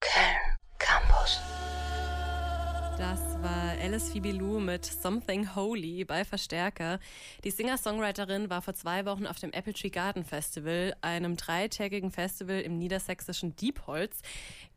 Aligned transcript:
Köln 0.00 0.56
Campus. 0.78 1.40
Das 2.98 3.20
war 3.42 3.72
Alice 3.82 4.10
Phoebe 4.10 4.32
Lou 4.32 4.60
mit 4.60 4.84
Something 4.84 5.54
Holy 5.54 6.04
bei 6.04 6.24
Verstärker. 6.24 6.98
Die 7.44 7.50
Singer-Songwriterin 7.50 8.50
war 8.50 8.60
vor 8.60 8.74
zwei 8.74 9.06
Wochen 9.06 9.26
auf 9.26 9.38
dem 9.38 9.52
Apple 9.52 9.72
Tree 9.72 9.88
Garden 9.88 10.24
Festival, 10.24 10.94
einem 11.00 11.36
dreitägigen 11.36 12.10
Festival 12.10 12.60
im 12.60 12.76
niedersächsischen 12.76 13.56
Diepholz. 13.56 14.20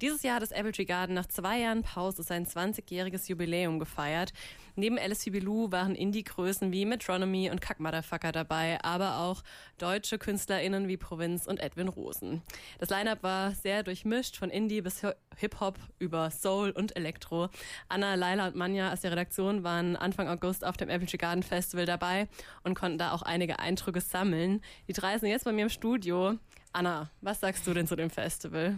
Dieses 0.02 0.24
Jahr 0.24 0.36
hat 0.36 0.44
das 0.44 0.52
Apple 0.52 0.72
Tree 0.72 0.86
Garden 0.86 1.14
nach 1.14 1.26
zwei 1.26 1.60
Jahren 1.60 1.84
Pause 1.84 2.24
sein 2.24 2.46
20-jähriges 2.46 3.30
Jubiläum 3.30 3.80
gefeiert. 3.80 4.32
Neben 4.76 4.98
Alice 4.98 5.24
Phoebe 5.24 5.40
Lou 5.40 5.72
waren 5.72 5.94
Indie-Größen 5.94 6.72
wie 6.72 6.86
Metronomy 6.86 7.52
und 7.52 7.62
Kack 7.62 7.80
Motherfucker 7.80 8.32
dabei, 8.32 8.82
aber 8.84 9.20
auch 9.20 9.44
deutsche 9.78 10.18
KünstlerInnen 10.18 10.88
wie 10.88 10.98
Provinz 10.98 11.48
und 11.48 11.60
Edwin 11.60 11.90
Rosen. 11.90 12.42
Das 12.80 12.90
Line-Up 12.90 13.22
war 13.22 13.52
sehr 13.52 13.84
durchmischt, 13.84 14.38
von 14.38 14.50
Indie 14.50 14.82
bis 14.82 15.02
Hip-Hop 15.38 15.78
über 16.00 16.32
Soul 16.32 16.72
und 16.72 16.96
Elektro. 16.96 17.50
Anna, 17.88 18.16
Laila 18.16 18.53
und 18.54 18.60
Manja 18.60 18.94
aus 18.94 19.02
der 19.02 19.12
Redaktion 19.12 19.64
waren 19.64 19.96
Anfang 19.96 20.28
August 20.28 20.64
auf 20.64 20.78
dem 20.78 20.90
Apple 20.90 21.08
Tree 21.08 21.18
Garden 21.18 21.44
Festival 21.44 21.86
dabei 21.86 22.28
und 22.64 22.76
konnten 22.76 22.98
da 22.98 23.12
auch 23.12 23.24
einige 23.24 23.60
Eindrücke 23.60 24.02
sammeln. 24.02 24.62
Die 24.88 24.94
drei 24.94 25.18
sind 25.18 25.30
jetzt 25.30 25.46
bei 25.46 25.52
mir 25.52 25.64
im 25.64 25.70
Studio. 25.70 26.36
Anna, 26.72 27.10
was 27.22 27.40
sagst 27.40 27.66
du 27.68 27.74
denn 27.74 27.88
zu 27.88 27.96
dem 27.96 28.10
Festival? 28.10 28.78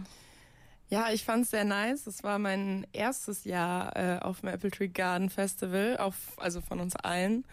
Ja, 0.88 1.10
ich 1.10 1.24
fand 1.24 1.44
es 1.44 1.50
sehr 1.50 1.64
nice. 1.64 2.06
Es 2.06 2.22
war 2.22 2.38
mein 2.38 2.86
erstes 2.92 3.44
Jahr 3.44 3.96
äh, 3.96 4.18
auf 4.20 4.40
dem 4.40 4.50
Apple 4.50 4.70
Tree 4.70 4.88
Garden 4.88 5.30
Festival, 5.30 5.96
auf, 5.98 6.14
also 6.36 6.60
von 6.60 6.80
uns 6.80 6.96
allen. 6.96 7.44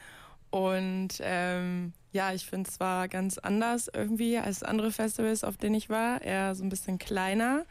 Und 0.50 1.20
ähm, 1.22 1.94
ja, 2.12 2.32
ich 2.32 2.46
finde 2.46 2.70
es 2.70 2.80
war 2.80 3.08
ganz 3.08 3.40
anders 3.40 3.90
irgendwie 3.92 4.38
als 4.38 4.62
andere 4.62 4.92
Festivals, 4.92 5.44
auf 5.44 5.58
denen 5.58 5.76
ich 5.76 5.90
war. 5.90 6.22
Eher 6.22 6.54
so 6.56 6.64
ein 6.64 6.70
bisschen 6.70 7.00
kleiner. 7.00 7.66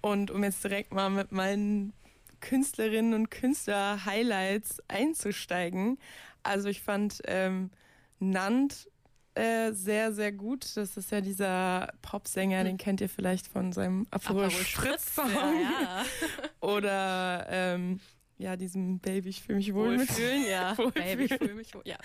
Und 0.00 0.30
um 0.30 0.44
jetzt 0.44 0.62
direkt 0.62 0.92
mal 0.92 1.10
mit 1.10 1.32
meinen 1.32 1.92
Künstlerinnen 2.40 3.14
und 3.14 3.30
Künstler-Highlights 3.30 4.82
einzusteigen. 4.88 5.98
Also 6.42 6.68
ich 6.68 6.82
fand 6.82 7.20
ähm, 7.26 7.70
Nant 8.18 8.88
äh, 9.34 9.72
sehr, 9.72 10.12
sehr 10.12 10.32
gut. 10.32 10.76
Das 10.76 10.96
ist 10.96 11.12
ja 11.12 11.20
dieser 11.20 11.92
Popsänger, 12.02 12.64
den 12.64 12.76
kennt 12.76 13.00
ihr 13.00 13.08
vielleicht 13.08 13.46
von 13.46 13.72
seinem 13.72 14.06
Aperol 14.10 14.50
Spritz 14.50 15.14
Song. 15.14 15.30
Ja, 15.32 15.52
ja. 15.82 16.04
Oder 16.60 17.46
ähm, 17.48 18.00
ja, 18.38 18.56
diesem 18.56 19.00
Baby, 19.00 19.30
ich 19.30 19.42
fühle 19.42 19.58
mich 19.58 19.74
wohl 19.74 19.98
Wohlfühlen, 19.98 20.40
mit. 20.42 20.50
ja. 20.50 20.74
Baby, 20.94 21.24
ich 21.24 21.34
fühle 21.34 21.54
mich 21.54 21.74
wohl, 21.74 21.82
ja. 21.84 21.96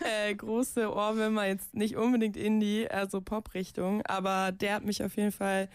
äh, 0.00 0.34
große 0.34 0.90
Ohrwürmer, 0.90 1.46
jetzt 1.46 1.74
nicht 1.74 1.96
unbedingt 1.96 2.36
Indie, 2.36 2.86
also 2.88 3.20
Pop-Richtung, 3.20 4.04
aber 4.06 4.52
der 4.52 4.74
hat 4.74 4.84
mich 4.84 5.02
auf 5.02 5.16
jeden 5.16 5.32
Fall 5.32 5.68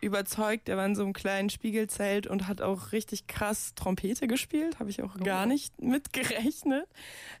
überzeugt. 0.00 0.68
Der 0.68 0.76
war 0.76 0.86
in 0.86 0.94
so 0.94 1.02
einem 1.02 1.12
kleinen 1.12 1.50
Spiegelzelt 1.50 2.26
und 2.26 2.46
hat 2.46 2.60
auch 2.60 2.92
richtig 2.92 3.26
krass 3.26 3.74
Trompete 3.74 4.26
gespielt. 4.26 4.78
Habe 4.78 4.90
ich 4.90 5.02
auch 5.02 5.16
oh. 5.18 5.24
gar 5.24 5.46
nicht 5.46 5.80
mitgerechnet. 5.82 6.86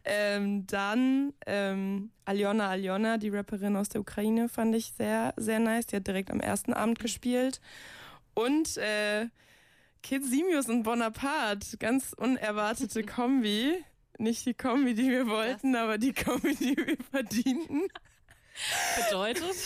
Ähm, 0.04 0.66
dann 0.66 1.32
ähm, 1.46 2.10
Aljona 2.24 2.68
Aljona, 2.68 3.18
die 3.18 3.30
Rapperin 3.30 3.76
aus 3.76 3.88
der 3.88 4.00
Ukraine, 4.00 4.48
fand 4.48 4.74
ich 4.74 4.92
sehr, 4.96 5.34
sehr 5.36 5.60
nice. 5.60 5.86
Die 5.86 5.96
hat 5.96 6.06
direkt 6.06 6.30
am 6.30 6.40
ersten 6.40 6.72
Abend 6.72 6.98
gespielt. 6.98 7.60
Und 8.34 8.76
äh, 8.76 9.26
Kid 10.02 10.24
Simius 10.24 10.68
und 10.68 10.84
Bonaparte, 10.84 11.76
ganz 11.78 12.12
unerwartete 12.16 13.02
Kombi. 13.04 13.74
Nicht 14.18 14.46
die 14.46 14.54
Kombi, 14.54 14.94
die 14.94 15.08
wir 15.10 15.28
wollten, 15.28 15.76
aber 15.76 15.96
die 15.96 16.12
Kombi, 16.12 16.54
die 16.54 16.76
wir 16.76 16.96
verdienten. 17.10 17.82
Bedeutet? 19.04 19.56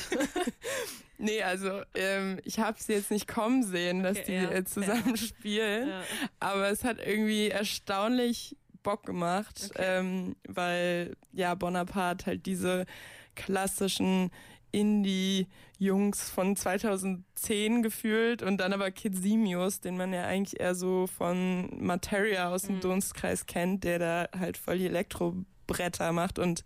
nee, 1.19 1.43
also 1.43 1.83
ähm, 1.95 2.41
ich 2.45 2.59
habe 2.59 2.81
sie 2.81 2.93
jetzt 2.93 3.11
nicht 3.11 3.29
kommen 3.29 3.63
sehen, 3.63 4.03
dass 4.03 4.19
okay, 4.19 4.25
die 4.27 4.45
ja, 4.45 4.51
äh, 4.51 4.65
zusammen 4.65 5.15
ja. 5.15 5.17
spielen. 5.17 5.89
Ja. 5.89 6.03
Aber 6.41 6.69
es 6.69 6.85
hat 6.85 6.99
irgendwie 7.05 7.49
erstaunlich 7.49 8.57
Bock 8.83 9.05
gemacht, 9.05 9.71
okay. 9.71 9.99
ähm, 10.01 10.37
weil 10.47 11.17
ja 11.33 11.55
Bonaparte 11.55 12.27
halt 12.27 12.47
diese 12.47 12.87
klassischen 13.35 14.31
Indie-Jungs 14.73 16.31
von 16.31 16.57
2010 16.57 17.83
gefühlt 17.83 18.43
und 18.43 18.59
dann 18.59 18.73
aber 18.73 18.91
Kid 18.91 19.17
Simius, 19.17 19.81
den 19.81 19.97
man 19.97 20.13
ja 20.13 20.25
eigentlich 20.25 20.61
eher 20.61 20.75
so 20.75 21.07
von 21.07 21.69
Materia 21.79 22.51
aus 22.51 22.63
dem 22.63 22.77
mhm. 22.77 22.81
Dunstkreis 22.81 23.47
kennt, 23.47 23.85
der 23.85 23.99
da 23.99 24.29
halt 24.39 24.57
voll 24.57 24.79
die 24.79 24.87
Elektrobretter 24.87 26.13
macht 26.13 26.39
und 26.39 26.65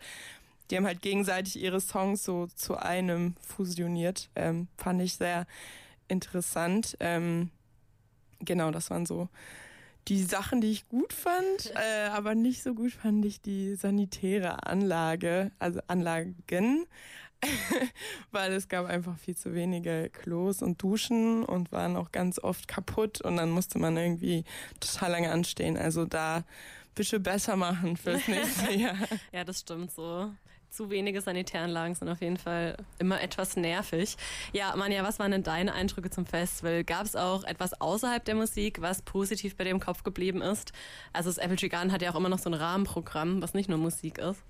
die 0.70 0.76
haben 0.76 0.86
halt 0.86 1.02
gegenseitig 1.02 1.60
ihre 1.60 1.80
Songs 1.80 2.24
so 2.24 2.46
zu 2.46 2.76
einem 2.76 3.34
fusioniert. 3.40 4.30
Ähm, 4.34 4.68
fand 4.76 5.00
ich 5.02 5.14
sehr 5.14 5.46
interessant. 6.08 6.96
Ähm, 7.00 7.50
genau, 8.40 8.70
das 8.70 8.90
waren 8.90 9.06
so 9.06 9.28
die 10.08 10.22
Sachen, 10.22 10.60
die 10.60 10.70
ich 10.70 10.88
gut 10.88 11.12
fand, 11.12 11.72
äh, 11.74 12.08
aber 12.08 12.34
nicht 12.34 12.62
so 12.62 12.74
gut 12.74 12.92
fand 12.92 13.24
ich 13.24 13.40
die 13.40 13.74
sanitäre 13.74 14.66
Anlage, 14.66 15.50
also 15.58 15.80
Anlagen, 15.88 16.86
weil 18.30 18.52
es 18.52 18.68
gab 18.68 18.86
einfach 18.86 19.18
viel 19.18 19.36
zu 19.36 19.54
wenige 19.54 20.10
Klos 20.10 20.62
und 20.62 20.82
Duschen 20.82 21.44
und 21.44 21.70
waren 21.70 21.96
auch 21.96 22.10
ganz 22.10 22.38
oft 22.38 22.66
kaputt 22.66 23.20
und 23.20 23.36
dann 23.36 23.50
musste 23.50 23.78
man 23.78 23.96
irgendwie 23.96 24.44
total 24.80 25.12
lange 25.12 25.30
anstehen. 25.30 25.76
Also 25.76 26.06
da 26.06 26.44
bitte 26.94 27.20
besser 27.20 27.56
machen 27.56 27.96
fürs 27.96 28.26
nächste 28.28 28.72
Jahr. 28.72 28.96
ja, 29.32 29.44
das 29.44 29.60
stimmt 29.60 29.92
so 29.92 30.32
zu 30.76 30.90
wenige 30.90 31.22
Sanitäranlagen 31.22 31.94
sind 31.94 32.08
auf 32.08 32.20
jeden 32.20 32.36
Fall 32.36 32.76
immer 32.98 33.20
etwas 33.20 33.56
nervig. 33.56 34.16
Ja, 34.52 34.76
Manja, 34.76 35.02
was 35.02 35.18
waren 35.18 35.30
denn 35.30 35.42
deine 35.42 35.72
Eindrücke 35.72 36.10
zum 36.10 36.26
Festival? 36.26 36.84
Gab 36.84 37.06
es 37.06 37.16
auch 37.16 37.44
etwas 37.44 37.80
außerhalb 37.80 38.24
der 38.24 38.34
Musik, 38.34 38.82
was 38.82 39.00
positiv 39.00 39.56
bei 39.56 39.64
dir 39.64 39.70
im 39.70 39.80
Kopf 39.80 40.02
geblieben 40.02 40.42
ist? 40.42 40.72
Also 41.14 41.30
das 41.30 41.38
Apple 41.38 41.56
Tree 41.56 41.68
Garden 41.68 41.92
hat 41.92 42.02
ja 42.02 42.12
auch 42.12 42.16
immer 42.16 42.28
noch 42.28 42.38
so 42.38 42.50
ein 42.50 42.54
Rahmenprogramm, 42.54 43.40
was 43.40 43.54
nicht 43.54 43.70
nur 43.70 43.78
Musik 43.78 44.18
ist. 44.18 44.42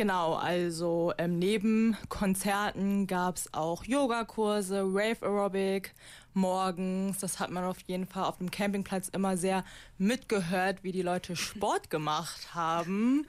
Genau, 0.00 0.32
also 0.32 1.12
ähm, 1.18 1.38
neben 1.38 1.94
Konzerten 2.08 3.06
gab 3.06 3.36
es 3.36 3.52
auch 3.52 3.84
Yogakurse, 3.84 4.80
Rave 4.80 5.18
Aerobic, 5.20 5.92
morgens. 6.32 7.18
Das 7.18 7.38
hat 7.38 7.50
man 7.50 7.64
auf 7.64 7.80
jeden 7.86 8.06
Fall 8.06 8.24
auf 8.24 8.38
dem 8.38 8.50
Campingplatz 8.50 9.08
immer 9.08 9.36
sehr 9.36 9.62
mitgehört, 9.98 10.82
wie 10.84 10.92
die 10.92 11.02
Leute 11.02 11.36
Sport 11.36 11.90
gemacht 11.90 12.54
haben. 12.54 13.26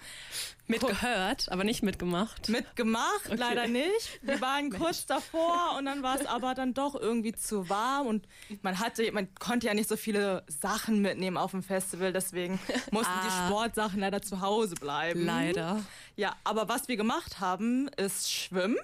Mitgehört, 0.72 1.52
aber 1.52 1.64
nicht 1.64 1.84
mitgemacht. 1.84 2.50
Mitgemacht, 2.50 3.28
okay. 3.28 3.36
leider 3.38 3.68
nicht. 3.68 4.20
Wir 4.22 4.42
waren 4.42 4.72
kurz 4.72 5.06
davor 5.06 5.76
und 5.78 5.86
dann 5.86 6.02
war 6.02 6.20
es 6.20 6.26
aber 6.26 6.56
dann 6.56 6.74
doch 6.74 6.96
irgendwie 6.96 7.34
zu 7.34 7.70
warm 7.70 8.08
und 8.08 8.28
man 8.62 8.80
hatte, 8.80 9.12
man 9.12 9.34
konnte 9.36 9.68
ja 9.68 9.74
nicht 9.74 9.90
so 9.90 9.98
viele 9.98 10.44
Sachen 10.48 11.02
mitnehmen 11.02 11.38
auf 11.38 11.52
dem 11.52 11.64
Festival, 11.64 12.14
deswegen 12.14 12.60
mussten 12.92 13.12
ah. 13.12 13.24
die 13.26 13.48
Sportsachen 13.48 14.00
leider 14.00 14.22
zu 14.22 14.42
Hause 14.42 14.76
bleiben. 14.76 15.26
Leider. 15.26 15.84
Ja, 16.16 16.36
aber 16.44 16.70
was 16.70 16.88
wir 16.88 16.98
gemacht 16.98 17.40
haben, 17.40 17.90
ist 17.98 18.32
Schwimmen. 18.32 18.78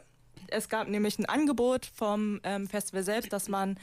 Es 0.47 0.69
gab 0.69 0.87
nämlich 0.87 1.19
ein 1.19 1.25
Angebot 1.25 1.85
vom 1.85 2.39
ähm, 2.43 2.67
Festival 2.67 3.03
selbst, 3.03 3.33
dass 3.33 3.49
man 3.49 3.77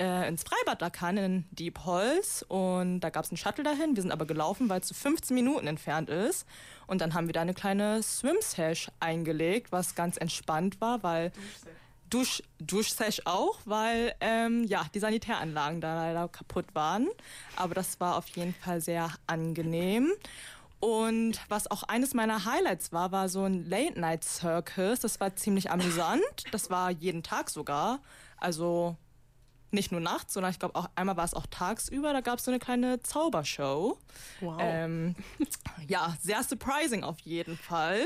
äh, 0.00 0.26
ins 0.28 0.42
Freibad 0.42 0.80
da 0.82 0.90
kann, 0.90 1.16
in 1.16 1.44
Deep 1.50 1.84
Holz. 1.84 2.44
Und 2.48 3.00
da 3.00 3.10
gab 3.10 3.24
es 3.24 3.30
einen 3.30 3.36
Shuttle 3.36 3.62
dahin. 3.62 3.94
Wir 3.94 4.02
sind 4.02 4.12
aber 4.12 4.26
gelaufen, 4.26 4.68
weil 4.68 4.80
es 4.80 4.86
zu 4.86 4.94
15 4.94 5.34
Minuten 5.34 5.66
entfernt 5.66 6.08
ist. 6.08 6.46
Und 6.86 7.00
dann 7.00 7.14
haben 7.14 7.26
wir 7.26 7.34
da 7.34 7.42
eine 7.42 7.54
kleine 7.54 8.02
Swim-Sesh 8.02 8.90
eingelegt, 8.98 9.70
was 9.70 9.94
ganz 9.94 10.16
entspannt 10.16 10.80
war, 10.80 11.02
weil... 11.02 11.32
Dusch, 12.08 12.42
Duschsesh 12.58 13.22
auch, 13.24 13.60
weil 13.66 14.16
ähm, 14.20 14.64
ja, 14.64 14.84
die 14.92 14.98
Sanitäranlagen 14.98 15.80
da 15.80 15.94
leider 15.94 16.26
kaputt 16.26 16.66
waren. 16.74 17.06
Aber 17.54 17.72
das 17.72 18.00
war 18.00 18.16
auf 18.16 18.26
jeden 18.30 18.52
Fall 18.52 18.80
sehr 18.80 19.10
angenehm. 19.28 20.10
Und 20.80 21.38
was 21.48 21.70
auch 21.70 21.84
eines 21.84 22.12
meiner 22.12 22.46
Highlights 22.46 22.90
war, 22.92 23.12
war 23.12 23.28
so 23.28 23.44
ein 23.44 23.68
Late-Night-Circus. 23.68 24.98
Das 24.98 25.20
war 25.20 25.36
ziemlich 25.36 25.70
amüsant. 25.70 26.24
Das 26.50 26.68
war 26.68 26.90
jeden 26.90 27.22
Tag 27.22 27.48
sogar. 27.48 28.00
Also 28.38 28.96
nicht 29.72 29.92
nur 29.92 30.00
nachts, 30.00 30.34
sondern 30.34 30.50
ich 30.52 30.58
glaube 30.58 30.74
auch 30.74 30.88
einmal 30.94 31.16
war 31.16 31.24
es 31.24 31.34
auch 31.34 31.46
tagsüber. 31.46 32.12
Da 32.12 32.20
gab 32.20 32.38
es 32.38 32.44
so 32.44 32.50
eine 32.50 32.58
kleine 32.58 33.00
Zaubershow. 33.00 33.98
Wow. 34.40 34.58
Ähm, 34.60 35.14
ja, 35.88 36.16
sehr 36.22 36.42
surprising 36.42 37.04
auf 37.04 37.20
jeden 37.20 37.56
Fall. 37.56 38.04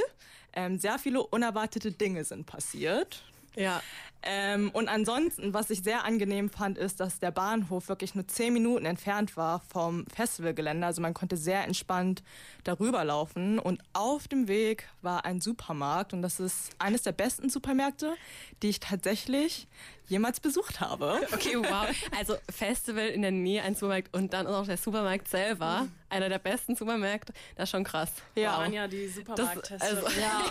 Ähm, 0.53 0.79
sehr 0.79 0.99
viele 0.99 1.23
unerwartete 1.23 1.93
Dinge 1.93 2.25
sind 2.25 2.47
passiert. 2.47 3.25
Ja. 3.57 3.83
Ähm, 4.27 4.71
und 4.73 4.89
ansonsten, 4.89 5.53
was 5.55 5.71
ich 5.71 5.83
sehr 5.83 6.05
angenehm 6.05 6.49
fand, 6.49 6.79
ist, 6.79 7.01
dass 7.01 7.19
der 7.19 7.31
Bahnhof 7.31 7.89
wirklich 7.89 8.15
nur 8.15 8.27
zehn 8.27 8.53
Minuten 8.53 8.87
entfernt 8.87 9.37
war 9.37 9.61
vom 9.69 10.07
Festivalgelände. 10.07 10.87
Also 10.87 11.03
man 11.03 11.15
konnte 11.15 11.37
sehr 11.37 11.65
entspannt 11.65 12.23
darüber 12.65 13.05
laufen. 13.05 13.59
Und 13.59 13.83
auf 13.93 14.29
dem 14.29 14.49
Weg 14.49 14.89
war 15.03 15.25
ein 15.25 15.41
Supermarkt. 15.41 16.13
Und 16.13 16.23
das 16.23 16.41
ist 16.41 16.71
eines 16.79 17.03
der 17.03 17.13
besten 17.13 17.51
Supermärkte, 17.51 18.15
die 18.63 18.71
ich 18.71 18.81
tatsächlich 18.81 19.69
jemals 20.07 20.41
besucht 20.41 20.81
habe. 20.81 21.21
Okay, 21.33 21.57
wow. 21.57 21.87
Also 22.17 22.37
Festival 22.51 23.09
in 23.09 23.23
der 23.23 23.31
Nähe 23.31 23.63
ein 23.63 23.75
Supermarkt 23.75 24.15
und 24.15 24.33
dann 24.33 24.47
auch 24.47 24.67
der 24.67 24.77
Supermarkt 24.77 25.29
selber, 25.29 25.89
einer 26.09 26.29
der 26.29 26.39
besten 26.39 26.77
Supermärkte, 26.77 27.33
das 27.57 27.65
ist 27.65 27.71
schon 27.71 27.85
krass. 27.85 28.11
Ja, 28.35 28.65
wow. 28.65 28.73
ja 28.73 28.87
die 28.87 29.09
Supermarkttests. 29.09 29.83
Also, 29.83 30.07
ja. 30.21 30.43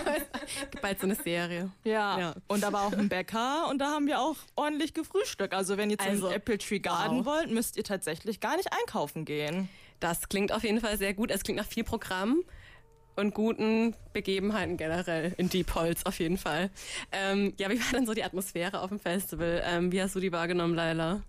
bald 0.82 1.00
so 1.00 1.06
eine 1.06 1.16
Serie. 1.16 1.70
Ja. 1.84 2.20
ja. 2.20 2.36
Und 2.48 2.64
da 2.64 2.74
war 2.74 2.88
auch 2.88 2.94
ein 2.94 3.10
Bäcker 3.10 3.63
und 3.70 3.80
da 3.80 3.92
haben 3.92 4.08
wir 4.08 4.20
auch 4.20 4.36
ordentlich 4.56 4.94
gefrühstückt. 4.94 5.54
Also 5.54 5.78
wenn 5.78 5.90
ihr 5.90 5.98
zum 5.98 6.10
also, 6.10 6.30
Apple 6.30 6.58
Tree 6.58 6.80
Garden 6.80 7.20
wow. 7.20 7.26
wollt, 7.26 7.52
müsst 7.52 7.78
ihr 7.78 7.84
tatsächlich 7.84 8.40
gar 8.40 8.58
nicht 8.58 8.70
einkaufen 8.72 9.26
gehen. 9.26 9.70
Das 10.00 10.30
klingt 10.30 10.52
auf 10.52 10.64
jeden 10.64 10.82
Fall 10.82 10.98
sehr 10.98 11.14
gut. 11.14 11.32
Es 11.32 11.44
klingt 11.44 11.58
nach 11.58 11.68
viel 11.68 11.84
Programm 11.84 12.44
und 13.16 13.34
guten 13.34 13.96
Begebenheiten 14.12 14.78
generell 14.78 15.34
in 15.38 15.50
Deep 15.50 15.76
Holz 15.76 16.04
auf 16.06 16.20
jeden 16.20 16.38
Fall. 16.38 16.70
Ähm, 17.12 17.54
ja, 17.58 17.70
wie 17.70 17.80
war 17.80 17.92
denn 17.94 18.06
so 18.06 18.14
die 18.14 18.24
Atmosphäre 18.24 18.82
auf 18.82 18.90
dem 18.90 19.00
Festival? 19.00 19.62
Ähm, 19.66 19.92
wie 19.92 20.02
hast 20.02 20.16
du 20.16 20.20
die 20.20 20.32
wahrgenommen, 20.32 20.76
Laila? 20.76 21.22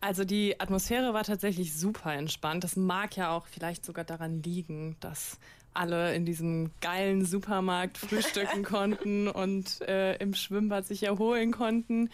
Also 0.00 0.24
die 0.24 0.60
Atmosphäre 0.60 1.14
war 1.14 1.24
tatsächlich 1.24 1.76
super 1.76 2.12
entspannt. 2.14 2.64
Das 2.64 2.76
mag 2.76 3.16
ja 3.16 3.30
auch 3.30 3.46
vielleicht 3.46 3.84
sogar 3.84 4.04
daran 4.04 4.42
liegen, 4.42 4.96
dass 5.00 5.38
alle 5.76 6.14
in 6.14 6.24
diesem 6.24 6.70
geilen 6.80 7.24
Supermarkt 7.24 7.98
frühstücken 7.98 8.62
konnten 8.64 9.28
und 9.28 9.80
äh, 9.82 10.16
im 10.16 10.34
Schwimmbad 10.34 10.86
sich 10.86 11.02
erholen 11.02 11.52
konnten. 11.52 12.10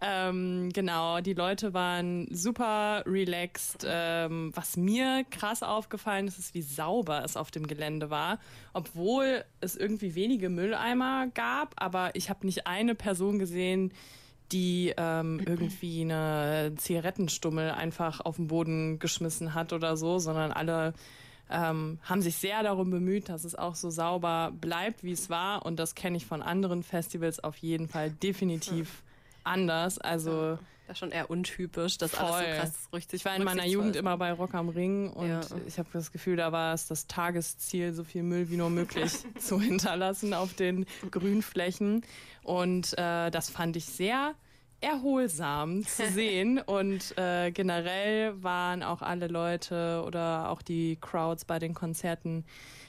Ähm, 0.00 0.70
genau, 0.72 1.20
die 1.20 1.34
Leute 1.34 1.74
waren 1.74 2.26
super 2.30 3.02
relaxed. 3.06 3.86
Ähm, 3.88 4.52
was 4.54 4.76
mir 4.76 5.24
krass 5.30 5.62
aufgefallen 5.62 6.28
ist, 6.28 6.38
ist, 6.38 6.54
wie 6.54 6.62
sauber 6.62 7.22
es 7.24 7.36
auf 7.36 7.50
dem 7.50 7.66
Gelände 7.66 8.10
war. 8.10 8.38
Obwohl 8.72 9.44
es 9.60 9.76
irgendwie 9.76 10.14
wenige 10.14 10.48
Mülleimer 10.48 11.28
gab, 11.34 11.74
aber 11.76 12.14
ich 12.14 12.30
habe 12.30 12.46
nicht 12.46 12.66
eine 12.66 12.94
Person 12.94 13.38
gesehen, 13.38 13.92
die 14.52 14.94
ähm, 14.96 15.40
irgendwie 15.46 16.02
eine 16.02 16.72
Zigarettenstummel 16.76 17.70
einfach 17.70 18.20
auf 18.20 18.36
den 18.36 18.48
Boden 18.48 18.98
geschmissen 18.98 19.54
hat 19.54 19.72
oder 19.72 19.96
so, 19.96 20.18
sondern 20.18 20.52
alle 20.52 20.94
ähm, 21.50 21.98
haben 22.04 22.22
sich 22.22 22.36
sehr 22.36 22.62
darum 22.62 22.90
bemüht, 22.90 23.28
dass 23.28 23.44
es 23.44 23.54
auch 23.54 23.74
so 23.74 23.90
sauber 23.90 24.52
bleibt, 24.58 25.02
wie 25.02 25.12
es 25.12 25.28
war. 25.30 25.66
Und 25.66 25.78
das 25.78 25.94
kenne 25.94 26.16
ich 26.16 26.26
von 26.26 26.42
anderen 26.42 26.82
Festivals 26.82 27.42
auf 27.42 27.56
jeden 27.56 27.88
Fall 27.88 28.10
definitiv 28.10 29.02
anders. 29.44 29.98
Also 29.98 30.58
das 30.86 30.96
ist 30.96 30.98
schon 30.98 31.12
eher 31.12 31.30
untypisch, 31.30 31.98
dass 31.98 32.12
voll. 32.12 32.26
alles 32.26 32.38
so 32.38 32.60
krass 32.60 32.88
richtig 32.92 33.20
Ich 33.20 33.24
war 33.24 33.36
in 33.36 33.44
meiner 33.44 33.66
Jugend 33.66 33.94
immer 33.94 34.16
bei 34.16 34.32
Rock 34.32 34.54
am 34.54 34.68
Ring 34.68 35.08
und 35.10 35.28
ja. 35.28 35.40
ich 35.66 35.78
habe 35.78 35.88
das 35.92 36.10
Gefühl, 36.10 36.34
da 36.34 36.50
war 36.50 36.74
es 36.74 36.88
das 36.88 37.06
Tagesziel, 37.06 37.92
so 37.92 38.02
viel 38.02 38.24
Müll 38.24 38.50
wie 38.50 38.56
nur 38.56 38.70
möglich 38.70 39.12
zu 39.38 39.60
hinterlassen 39.60 40.34
auf 40.34 40.54
den 40.54 40.86
Grünflächen. 41.10 42.02
Und 42.42 42.92
äh, 42.98 43.30
das 43.30 43.50
fand 43.50 43.76
ich 43.76 43.84
sehr 43.86 44.34
erholsam 44.80 45.84
zu 45.84 46.06
sehen 46.10 46.58
und 46.58 47.16
äh, 47.18 47.50
generell 47.50 48.42
waren 48.42 48.82
auch 48.82 49.02
alle 49.02 49.28
Leute 49.28 50.02
oder 50.06 50.50
auch 50.50 50.62
die 50.62 50.96
Crowds 51.00 51.44
bei 51.44 51.58
den 51.58 51.74
Konzerten 51.74 52.44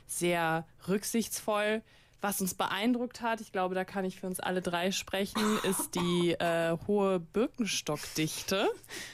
sehr 0.05 0.65
rücksichtsvoll. 0.87 1.81
Was 2.21 2.39
uns 2.39 2.53
beeindruckt 2.53 3.21
hat, 3.21 3.41
ich 3.41 3.51
glaube, 3.51 3.73
da 3.73 3.83
kann 3.83 4.05
ich 4.05 4.19
für 4.19 4.27
uns 4.27 4.39
alle 4.39 4.61
drei 4.61 4.91
sprechen, 4.91 5.41
ist 5.63 5.95
die 5.95 6.31
äh, 6.33 6.77
hohe 6.85 7.19
Birkenstockdichte. 7.19 8.69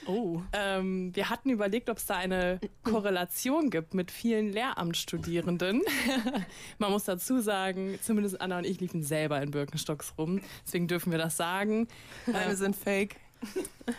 Oh. 0.07 0.41
Ähm, 0.51 1.15
wir 1.15 1.29
hatten 1.29 1.49
überlegt, 1.49 1.89
ob 1.89 1.97
es 1.97 2.05
da 2.05 2.17
eine 2.17 2.59
Korrelation 2.83 3.69
gibt 3.69 3.93
mit 3.93 4.11
vielen 4.11 4.51
Lehramtsstudierenden. 4.51 5.83
Man 6.79 6.91
muss 6.91 7.05
dazu 7.05 7.39
sagen, 7.39 7.97
zumindest 8.01 8.41
Anna 8.41 8.57
und 8.57 8.65
ich 8.65 8.81
liefen 8.81 9.03
selber 9.03 9.41
in 9.41 9.51
Birkenstocks 9.51 10.15
rum, 10.17 10.41
deswegen 10.65 10.89
dürfen 10.89 11.11
wir 11.11 11.17
das 11.17 11.37
sagen. 11.37 11.87
Nein, 12.25 12.49
wir 12.49 12.57
sind 12.57 12.75
fake. 12.75 13.15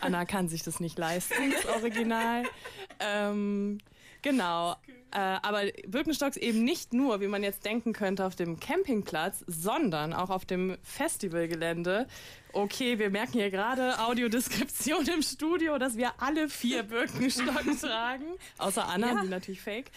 Anna 0.01 0.25
kann 0.25 0.49
sich 0.49 0.61
das 0.61 0.79
nicht 0.79 0.99
leisten, 0.99 1.51
das 1.51 1.65
Original. 1.75 2.43
Ähm, 3.01 3.79
Genau. 4.21 4.75
Äh, 5.11 5.17
aber 5.17 5.63
Birkenstocks 5.87 6.37
eben 6.37 6.63
nicht 6.63 6.93
nur, 6.93 7.19
wie 7.19 7.27
man 7.27 7.41
jetzt 7.41 7.65
denken 7.65 7.93
könnte, 7.93 8.25
auf 8.25 8.35
dem 8.35 8.59
Campingplatz, 8.59 9.43
sondern 9.47 10.13
auch 10.13 10.29
auf 10.29 10.45
dem 10.45 10.77
Festivalgelände. 10.83 12.07
Okay, 12.53 12.99
wir 12.99 13.09
merken 13.09 13.33
hier 13.33 13.49
gerade 13.49 13.99
Audiodeskription 13.99 15.07
im 15.07 15.21
Studio, 15.21 15.77
dass 15.79 15.97
wir 15.97 16.11
alle 16.19 16.47
vier 16.47 16.83
Birkenstocks 16.83 17.81
tragen. 17.81 18.25
Außer 18.57 18.87
Anna, 18.87 19.13
ja. 19.13 19.21
die 19.21 19.29
natürlich 19.29 19.61
fake. 19.61 19.91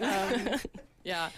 ähm, 0.00 0.58
ja. 1.04 1.30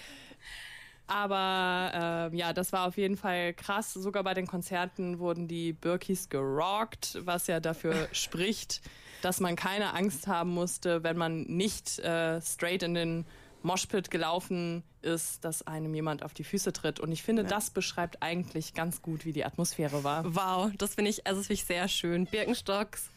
Aber 1.07 2.31
äh, 2.33 2.37
ja, 2.37 2.53
das 2.53 2.73
war 2.73 2.87
auf 2.87 2.97
jeden 2.97 3.17
Fall 3.17 3.53
krass. 3.53 3.93
Sogar 3.93 4.23
bei 4.23 4.33
den 4.33 4.47
Konzerten 4.47 5.19
wurden 5.19 5.49
die 5.49 5.73
Birkis 5.73 6.29
gerockt, 6.29 7.19
was 7.23 7.49
ja 7.49 7.59
dafür 7.59 8.09
spricht, 8.13 8.81
dass 9.23 9.41
man 9.41 9.57
keine 9.57 9.95
Angst 9.95 10.27
haben 10.27 10.51
musste, 10.51 11.03
wenn 11.03 11.17
man 11.17 11.43
nicht 11.43 11.99
äh, 11.99 12.41
straight 12.41 12.83
in 12.83 12.95
den 12.95 13.27
Moshpit 13.63 14.11
gelaufen 14.11 14.83
ist, 15.03 15.45
dass 15.45 15.67
einem 15.67 15.95
jemand 15.95 16.23
auf 16.23 16.35
die 16.35 16.45
Füße 16.45 16.73
tritt. 16.73 17.01
Und 17.01 17.13
ich 17.13 17.23
finde, 17.23 17.43
ja. 17.43 17.49
das 17.49 17.71
beschreibt 17.71 18.23
eigentlich 18.23 18.75
ganz 18.75 19.03
gut, 19.03 19.25
wie 19.25 19.33
die 19.33 19.45
Atmosphäre 19.45 20.05
war. 20.05 20.25
Wow, 20.35 20.73
das 20.79 20.95
finde 20.95 21.11
ich, 21.11 21.27
also 21.27 21.41
das 21.41 21.47
finde 21.47 21.61
ich 21.61 21.65
sehr 21.65 21.89
schön. 21.89 22.27
Birkenstocks 22.27 23.09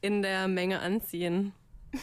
in 0.00 0.22
der 0.22 0.48
Menge 0.48 0.80
anziehen. 0.80 1.52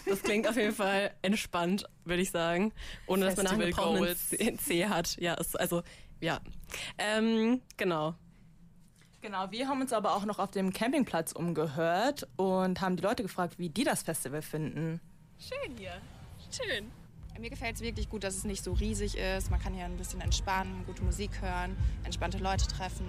Das 0.06 0.22
klingt 0.22 0.48
auf 0.48 0.56
jeden 0.56 0.74
Fall 0.74 1.12
entspannt, 1.22 1.86
würde 2.06 2.22
ich 2.22 2.32
sagen. 2.32 2.72
Ohne 3.08 3.26
dass 3.26 3.38
man 3.38 3.46
nachher 3.46 4.08
einen 4.40 4.60
C 4.60 4.88
hat. 4.88 5.18
Ja, 5.20 5.34
also, 5.34 5.82
ja. 6.22 6.40
Ähm, 6.98 7.62
genau. 7.76 8.16
Genau, 9.22 9.52
wir 9.52 9.68
haben 9.68 9.82
uns 9.82 9.92
aber 9.92 10.16
auch 10.16 10.26
noch 10.26 10.40
auf 10.40 10.52
dem 10.52 10.72
Campingplatz 10.72 11.34
umgehört 11.34 12.26
und 12.38 12.80
haben 12.80 12.96
die 12.96 13.04
Leute 13.04 13.22
gefragt, 13.22 13.60
wie 13.60 13.70
die 13.70 13.84
das 13.84 14.04
Festival 14.04 14.42
finden. 14.42 15.02
Schön 15.38 15.78
hier. 15.78 15.94
Schön. 16.50 16.90
Mir 17.38 17.50
gefällt 17.50 17.76
es 17.76 17.82
wirklich 17.82 18.10
gut, 18.10 18.24
dass 18.24 18.36
es 18.36 18.44
nicht 18.44 18.64
so 18.64 18.74
riesig 18.74 19.18
ist. 19.18 19.50
Man 19.50 19.62
kann 19.62 19.74
hier 19.74 19.86
ein 19.86 19.96
bisschen 19.96 20.20
entspannen, 20.20 20.84
gute 20.86 21.04
Musik 21.04 21.32
hören, 21.42 21.78
entspannte 22.04 22.38
Leute 22.38 22.68
treffen 22.68 23.08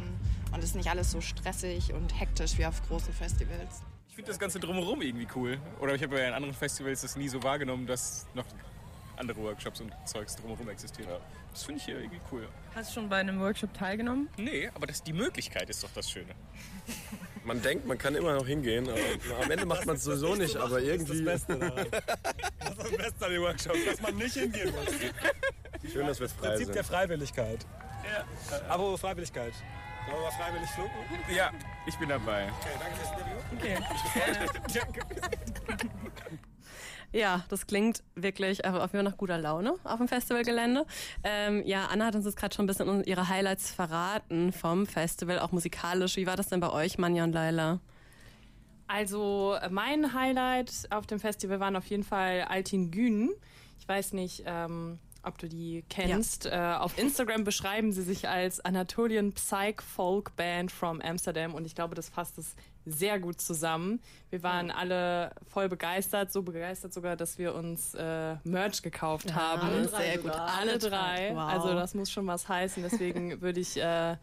und 0.52 0.58
es 0.58 0.66
ist 0.66 0.76
nicht 0.76 0.88
alles 0.88 1.10
so 1.10 1.20
stressig 1.20 1.92
und 1.92 2.18
hektisch 2.18 2.56
wie 2.56 2.66
auf 2.66 2.80
großen 2.88 3.12
Festivals. 3.12 3.82
Ich 4.08 4.14
finde 4.14 4.28
das 4.30 4.38
Ganze 4.38 4.60
drumherum 4.60 5.02
irgendwie 5.02 5.26
cool. 5.34 5.58
Oder 5.80 5.94
ich 5.94 6.02
habe 6.02 6.18
ja 6.18 6.28
in 6.28 6.34
anderen 6.34 6.54
Festivals 6.54 7.02
das 7.02 7.16
nie 7.16 7.28
so 7.28 7.42
wahrgenommen, 7.42 7.86
dass 7.86 8.26
noch 8.34 8.46
andere 9.20 9.40
Workshops 9.42 9.80
und 9.80 9.92
Zeugs 10.04 10.34
drumherum 10.36 10.68
existieren. 10.68 11.10
Ja. 11.10 11.20
Das 11.52 11.64
finde 11.64 11.78
ich 11.78 11.84
hier 11.84 11.98
irgendwie 11.98 12.20
cool. 12.32 12.48
Hast 12.74 12.90
du 12.90 12.94
schon 13.00 13.08
bei 13.08 13.16
einem 13.16 13.40
Workshop 13.40 13.72
teilgenommen? 13.74 14.28
Nee, 14.36 14.70
aber 14.74 14.86
das, 14.86 15.02
die 15.02 15.12
Möglichkeit 15.12 15.68
ist 15.68 15.82
doch 15.82 15.90
das 15.94 16.10
Schöne. 16.10 16.34
Man 17.44 17.60
denkt, 17.62 17.86
man 17.86 17.98
kann 17.98 18.14
immer 18.14 18.34
noch 18.34 18.46
hingehen, 18.46 18.88
aber 18.88 19.42
am 19.42 19.50
Ende 19.50 19.66
macht 19.66 19.86
man 19.86 19.96
es 19.96 20.04
sowieso 20.04 20.34
nicht, 20.34 20.56
aber 20.56 20.80
irgendwie... 20.80 21.24
Das 21.24 21.40
ist 21.40 21.48
das 21.48 21.58
Beste 21.58 21.58
daran. 21.58 21.86
Das 22.58 22.70
ist 22.70 22.78
das 22.82 22.90
Beste 22.90 23.26
an 23.26 23.32
den 23.32 23.42
Workshops, 23.42 23.78
dass 23.86 24.00
man 24.00 24.16
nicht 24.16 24.34
hingehen 24.34 24.72
muss. 24.72 25.90
Schön, 25.92 26.06
dass 26.06 26.20
wir 26.20 26.28
frei 26.28 26.48
Prinzip 26.48 26.66
sind. 26.66 26.76
der 26.76 26.84
Freiwilligkeit. 26.84 27.66
Ja. 28.04 28.60
Aber 28.68 28.96
Freiwilligkeit. 28.98 29.54
Sollen 30.06 30.18
wir 30.18 30.22
mal 30.22 30.30
freiwillig 30.32 30.70
fluchen? 30.70 30.90
Ja, 31.34 31.50
ich 31.86 31.96
bin 31.98 32.08
dabei. 32.08 32.50
Okay, 32.60 32.70
danke 32.80 32.96
fürs 32.96 33.10
Interview. 33.12 34.70
Okay. 34.74 34.80
danke. 36.16 36.38
Ja, 37.12 37.44
das 37.48 37.66
klingt 37.66 38.02
wirklich 38.14 38.64
auf 38.64 38.74
jeden 38.74 38.88
Fall 38.88 39.02
nach 39.02 39.16
guter 39.16 39.38
Laune 39.38 39.74
auf 39.84 39.98
dem 39.98 40.08
Festivalgelände. 40.08 40.86
Ähm, 41.24 41.62
ja, 41.66 41.86
Anna 41.86 42.06
hat 42.06 42.14
uns 42.14 42.24
jetzt 42.24 42.36
gerade 42.36 42.54
schon 42.54 42.64
ein 42.64 42.68
bisschen 42.68 43.04
ihre 43.04 43.28
Highlights 43.28 43.70
verraten 43.70 44.52
vom 44.52 44.86
Festival, 44.86 45.40
auch 45.40 45.50
musikalisch. 45.50 46.16
Wie 46.16 46.26
war 46.26 46.36
das 46.36 46.48
denn 46.48 46.60
bei 46.60 46.70
euch, 46.70 46.98
Manja 46.98 47.24
und 47.24 47.32
Laila? 47.32 47.80
Also 48.86 49.56
mein 49.70 50.14
Highlight 50.14 50.72
auf 50.90 51.06
dem 51.06 51.20
Festival 51.20 51.60
waren 51.60 51.76
auf 51.76 51.86
jeden 51.86 52.04
Fall 52.04 52.42
Altin 52.42 52.90
Gün. 52.90 53.30
Ich 53.78 53.88
weiß 53.88 54.12
nicht, 54.12 54.42
ähm, 54.46 54.98
ob 55.22 55.38
du 55.38 55.48
die 55.48 55.84
kennst. 55.88 56.46
Ja. 56.46 56.76
Äh, 56.76 56.78
auf 56.78 56.98
Instagram 56.98 57.44
beschreiben 57.44 57.92
sie 57.92 58.02
sich 58.02 58.28
als 58.28 58.60
Anatolian 58.60 59.32
Psych 59.32 59.82
Folk 59.82 60.34
Band 60.36 60.72
from 60.72 61.00
Amsterdam 61.00 61.54
und 61.54 61.66
ich 61.66 61.74
glaube, 61.74 61.94
das 61.94 62.08
fasst 62.08 62.38
es 62.38 62.56
sehr 62.86 63.18
gut 63.20 63.40
zusammen. 63.40 64.00
Wir 64.30 64.42
waren 64.42 64.70
alle 64.70 65.32
voll 65.48 65.68
begeistert, 65.68 66.32
so 66.32 66.42
begeistert 66.42 66.92
sogar, 66.92 67.16
dass 67.16 67.38
wir 67.38 67.54
uns 67.54 67.94
äh, 67.94 68.36
Merch 68.44 68.82
gekauft 68.82 69.30
ja, 69.30 69.36
haben. 69.36 69.68
Alle 69.68 69.88
sehr 69.88 70.18
gut, 70.18 70.30
alle 70.30 70.78
drei. 70.78 71.30
Wow. 71.32 71.38
Also 71.38 71.74
das 71.74 71.94
muss 71.94 72.10
schon 72.10 72.26
was 72.26 72.48
heißen. 72.48 72.82
Deswegen 72.82 73.40
würde 73.42 73.60
ich 73.60 73.76
äh, 73.76 74.16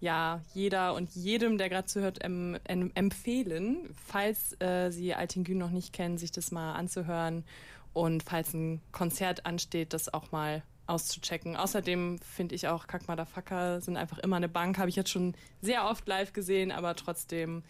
ja 0.00 0.40
jeder 0.54 0.94
und 0.94 1.10
jedem, 1.14 1.58
der 1.58 1.68
gerade 1.68 1.86
zuhört, 1.86 2.22
em, 2.24 2.58
em, 2.64 2.90
empfehlen, 2.94 3.94
falls 4.06 4.58
äh, 4.60 4.90
Sie 4.90 5.14
Altingün 5.14 5.58
noch 5.58 5.70
nicht 5.70 5.92
kennen, 5.92 6.18
sich 6.18 6.32
das 6.32 6.50
mal 6.50 6.74
anzuhören 6.74 7.44
und 7.92 8.22
falls 8.22 8.54
ein 8.54 8.80
Konzert 8.92 9.46
ansteht, 9.46 9.92
das 9.92 10.12
auch 10.12 10.30
mal 10.30 10.62
auszuchecken. 10.88 11.56
Außerdem 11.56 12.18
finde 12.20 12.54
ich 12.54 12.68
auch 12.68 12.86
Kack 12.86 13.08
Motherfucker 13.08 13.80
sind 13.80 13.96
einfach 13.96 14.18
immer 14.18 14.36
eine 14.36 14.48
Bank. 14.48 14.78
Habe 14.78 14.88
ich 14.88 14.96
jetzt 14.96 15.10
schon 15.10 15.34
sehr 15.60 15.84
oft 15.84 16.08
live 16.08 16.32
gesehen, 16.32 16.72
aber 16.72 16.96
trotzdem 16.96 17.62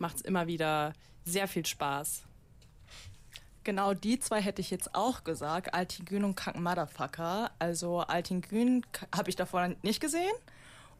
macht 0.00 0.16
es 0.16 0.22
immer 0.22 0.46
wieder 0.46 0.92
sehr 1.24 1.48
viel 1.48 1.66
Spaß. 1.66 2.22
Genau 3.64 3.94
die 3.94 4.18
zwei 4.20 4.40
hätte 4.40 4.60
ich 4.60 4.70
jetzt 4.70 4.94
auch 4.94 5.24
gesagt, 5.24 5.74
Altingün 5.74 6.24
und 6.24 6.36
Kack 6.36 6.58
Motherfucker. 6.58 7.50
Also 7.58 7.98
Altingün 7.98 8.86
habe 9.14 9.28
ich 9.28 9.36
davor 9.36 9.70
nicht 9.82 10.00
gesehen 10.00 10.34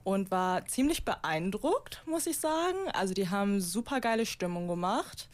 und 0.03 0.31
war 0.31 0.67
ziemlich 0.67 1.05
beeindruckt, 1.05 2.03
muss 2.07 2.27
ich 2.27 2.39
sagen. 2.39 2.77
Also 2.93 3.15
die 3.15 3.29
haben 3.29 3.61
super 3.61 4.01
geile 4.01 4.27
Stimmung 4.27 4.67
gemacht. 4.67 5.29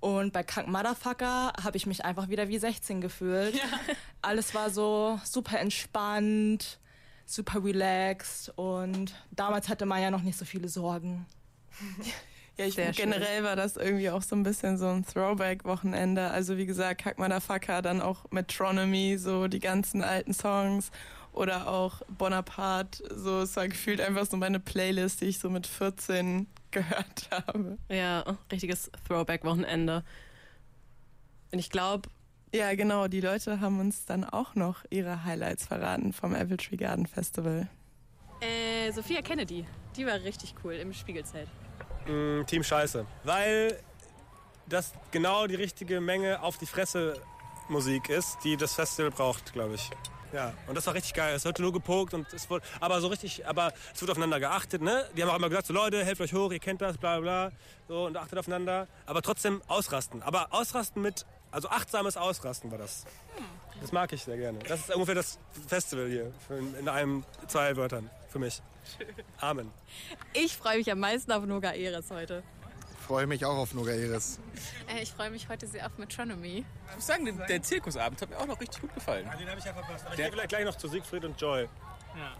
Und 0.00 0.32
bei 0.32 0.42
Krank 0.42 0.66
Motherfucker 0.66 1.52
habe 1.62 1.76
ich 1.76 1.86
mich 1.86 2.04
einfach 2.04 2.28
wieder 2.28 2.48
wie 2.48 2.58
16 2.58 3.00
gefühlt. 3.00 3.54
Ja. 3.54 3.62
Alles 4.22 4.54
war 4.54 4.68
so 4.68 5.20
super 5.24 5.60
entspannt, 5.60 6.80
super 7.24 7.62
relaxed 7.62 8.52
und 8.56 9.14
damals 9.30 9.68
hatte 9.68 9.86
man 9.86 10.02
ja 10.02 10.10
noch 10.10 10.22
nicht 10.22 10.36
so 10.36 10.44
viele 10.44 10.68
Sorgen. 10.68 11.24
Ja, 12.62 12.68
ich 12.68 12.74
Sehr 12.74 12.92
generell 12.92 13.38
schön. 13.38 13.44
war 13.44 13.56
das 13.56 13.76
irgendwie 13.76 14.08
auch 14.10 14.22
so 14.22 14.36
ein 14.36 14.44
bisschen 14.44 14.78
so 14.78 14.86
ein 14.86 15.04
Throwback-Wochenende. 15.04 16.30
Also 16.30 16.56
wie 16.56 16.66
gesagt, 16.66 17.02
Kack 17.02 17.18
Motherfucker, 17.18 17.82
dann 17.82 18.00
auch 18.00 18.30
Metronomy, 18.30 19.18
so 19.18 19.48
die 19.48 19.58
ganzen 19.58 20.04
alten 20.04 20.32
Songs 20.32 20.92
oder 21.32 21.66
auch 21.66 22.02
Bonaparte. 22.06 23.02
So, 23.16 23.40
es 23.40 23.56
war 23.56 23.66
gefühlt 23.66 24.00
einfach 24.00 24.26
so 24.26 24.36
meine 24.36 24.60
Playlist, 24.60 25.22
die 25.22 25.26
ich 25.26 25.40
so 25.40 25.50
mit 25.50 25.66
14 25.66 26.46
gehört 26.70 27.28
habe. 27.32 27.78
Ja, 27.88 28.38
richtiges 28.52 28.92
Throwback-Wochenende. 29.08 30.04
Und 31.50 31.58
ich 31.58 31.70
glaube. 31.70 32.08
Ja, 32.54 32.74
genau, 32.76 33.08
die 33.08 33.20
Leute 33.22 33.60
haben 33.60 33.80
uns 33.80 34.04
dann 34.04 34.24
auch 34.24 34.54
noch 34.54 34.84
ihre 34.90 35.24
Highlights 35.24 35.66
verraten 35.66 36.12
vom 36.12 36.34
Apple 36.34 36.58
Tree 36.58 36.76
Garden 36.76 37.06
Festival. 37.06 37.66
Äh, 38.40 38.92
Sophia 38.92 39.20
Kennedy, 39.20 39.66
die 39.96 40.06
war 40.06 40.14
richtig 40.14 40.54
cool 40.62 40.74
im 40.74 40.92
Spiegelzelt. 40.92 41.48
Mm, 42.06 42.44
Team 42.46 42.62
Scheiße. 42.62 43.06
Weil 43.24 43.78
das 44.66 44.92
genau 45.10 45.46
die 45.46 45.54
richtige 45.54 46.00
Menge 46.00 46.42
auf 46.42 46.58
die 46.58 46.66
Fresse 46.66 47.20
Musik 47.68 48.08
ist, 48.08 48.38
die 48.44 48.56
das 48.56 48.74
Festival 48.74 49.10
braucht, 49.10 49.52
glaube 49.52 49.74
ich. 49.74 49.90
Ja, 50.32 50.54
und 50.66 50.74
das 50.74 50.86
war 50.86 50.94
richtig 50.94 51.12
geil. 51.12 51.34
Es 51.34 51.44
wurde 51.44 51.60
nur 51.60 51.72
gepokt 51.72 52.14
und 52.14 52.32
es 52.32 52.48
wurde, 52.48 52.64
aber 52.80 53.00
so 53.00 53.08
richtig, 53.08 53.46
aber 53.46 53.72
es 53.94 54.00
wurde 54.00 54.12
aufeinander 54.12 54.40
geachtet, 54.40 54.80
ne? 54.80 55.04
Die 55.14 55.22
haben 55.22 55.28
auch 55.28 55.36
immer 55.36 55.50
gesagt, 55.50 55.66
so 55.66 55.74
Leute, 55.74 56.02
helft 56.04 56.22
euch 56.22 56.32
hoch, 56.32 56.52
ihr 56.52 56.58
kennt 56.58 56.80
das, 56.80 56.96
bla 56.96 57.20
bla, 57.20 57.52
so 57.86 58.06
und 58.06 58.16
achtet 58.16 58.38
aufeinander. 58.38 58.88
Aber 59.04 59.20
trotzdem 59.20 59.60
ausrasten. 59.68 60.22
Aber 60.22 60.48
ausrasten 60.50 61.02
mit, 61.02 61.26
also 61.52 61.68
achtsames 61.68 62.16
Ausrasten 62.16 62.70
war 62.70 62.78
das. 62.78 63.04
Das 63.80 63.92
mag 63.92 64.12
ich 64.12 64.24
sehr 64.24 64.36
gerne. 64.36 64.58
Das 64.60 64.80
ist 64.80 64.94
ungefähr 64.94 65.14
das 65.14 65.38
Festival 65.68 66.08
hier, 66.08 66.32
in 66.78 66.88
einem, 66.88 67.24
zwei 67.46 67.76
Wörtern 67.76 68.10
für 68.28 68.38
mich. 68.38 68.62
Amen. 69.38 69.70
Ich 70.32 70.56
freue 70.56 70.78
mich 70.78 70.90
am 70.90 70.98
meisten 70.98 71.30
auf 71.30 71.44
Noga 71.44 71.72
Eres 71.72 72.10
heute. 72.10 72.42
Ich 72.98 73.06
freue 73.06 73.26
mich 73.26 73.44
auch 73.44 73.56
auf 73.56 73.74
Noga 73.74 73.92
Eres. 73.92 74.38
Äh, 74.88 75.02
ich 75.02 75.12
freue 75.12 75.30
mich 75.30 75.48
heute 75.48 75.66
sehr 75.66 75.86
auf 75.86 75.98
Metronomy. 75.98 76.64
Ich 76.88 76.94
muss 76.94 77.06
sagen, 77.06 77.24
der, 77.24 77.46
der 77.46 77.62
Zirkusabend 77.62 78.22
hat 78.22 78.30
mir 78.30 78.38
auch 78.38 78.46
noch 78.46 78.60
richtig 78.60 78.80
gut 78.80 78.94
gefallen. 78.94 79.26
Ja, 79.26 79.36
den 79.36 79.48
habe 79.48 79.58
ich 79.58 79.64
ja 79.64 79.74
verpasst. 79.74 80.06
Aber 80.06 80.16
der, 80.16 80.26
ich 80.26 80.32
vielleicht 80.32 80.48
gleich 80.48 80.64
noch 80.64 80.76
zu 80.76 80.88
Siegfried 80.88 81.24
und 81.24 81.40
Joy. 81.40 81.68
Ja. 82.16 82.32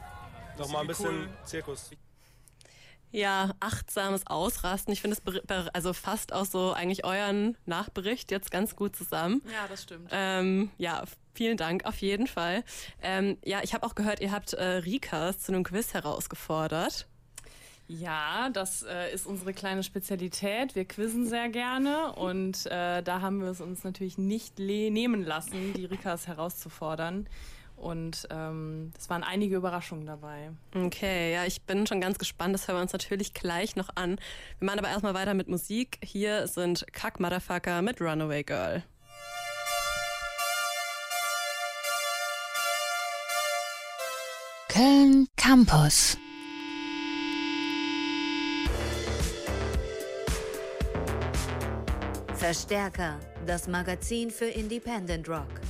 Noch 0.58 0.68
mal 0.68 0.80
ein 0.80 0.86
bisschen 0.86 1.22
cool. 1.22 1.28
Zirkus. 1.44 1.90
Ja, 3.12 3.50
achtsames 3.60 4.26
Ausrasten. 4.26 4.92
Ich 4.92 5.02
finde 5.02 5.18
es 5.18 5.68
also 5.74 5.92
fast 5.92 6.32
auch 6.32 6.46
so 6.46 6.72
eigentlich 6.72 7.04
euren 7.04 7.58
Nachbericht 7.66 8.30
jetzt 8.30 8.50
ganz 8.50 8.74
gut 8.74 8.96
zusammen. 8.96 9.42
Ja, 9.44 9.68
das 9.68 9.82
stimmt. 9.82 10.08
Ähm, 10.10 10.70
ja, 10.78 11.04
vielen 11.34 11.58
Dank 11.58 11.84
auf 11.84 11.98
jeden 11.98 12.26
Fall. 12.26 12.64
Ähm, 13.02 13.36
ja, 13.44 13.60
ich 13.62 13.74
habe 13.74 13.86
auch 13.86 13.94
gehört, 13.94 14.20
ihr 14.20 14.32
habt 14.32 14.54
äh, 14.54 14.64
Rikas 14.64 15.40
zu 15.40 15.52
einem 15.52 15.62
Quiz 15.62 15.92
herausgefordert. 15.92 17.06
Ja, 17.86 18.48
das 18.50 18.82
äh, 18.84 19.12
ist 19.12 19.26
unsere 19.26 19.52
kleine 19.52 19.82
Spezialität. 19.82 20.74
Wir 20.74 20.86
quizzen 20.86 21.26
sehr 21.26 21.50
gerne 21.50 22.12
und 22.14 22.64
äh, 22.66 23.02
da 23.02 23.20
haben 23.20 23.42
wir 23.42 23.48
es 23.48 23.60
uns 23.60 23.84
natürlich 23.84 24.16
nicht 24.16 24.58
nehmen 24.58 25.22
lassen, 25.22 25.74
die 25.74 25.84
Rikas 25.84 26.26
herauszufordern. 26.26 27.28
Und 27.82 28.28
ähm, 28.30 28.92
es 28.96 29.10
waren 29.10 29.24
einige 29.24 29.56
Überraschungen 29.56 30.06
dabei. 30.06 30.52
Okay, 30.72 31.32
ja, 31.32 31.44
ich 31.44 31.62
bin 31.62 31.84
schon 31.88 32.00
ganz 32.00 32.16
gespannt. 32.16 32.54
Das 32.54 32.68
hören 32.68 32.76
wir 32.76 32.82
uns 32.82 32.92
natürlich 32.92 33.34
gleich 33.34 33.74
noch 33.74 33.88
an. 33.96 34.20
Wir 34.60 34.66
machen 34.66 34.78
aber 34.78 34.88
erstmal 34.88 35.14
weiter 35.14 35.34
mit 35.34 35.48
Musik. 35.48 35.98
Hier 36.00 36.46
sind 36.46 36.86
Kack 36.92 37.18
Motherfucker 37.18 37.82
mit 37.82 38.00
Runaway 38.00 38.44
Girl. 38.44 38.84
Köln 44.68 45.26
Campus. 45.36 46.16
Verstärker, 52.36 53.18
das 53.44 53.66
Magazin 53.66 54.30
für 54.30 54.46
Independent 54.46 55.28
Rock. 55.28 55.60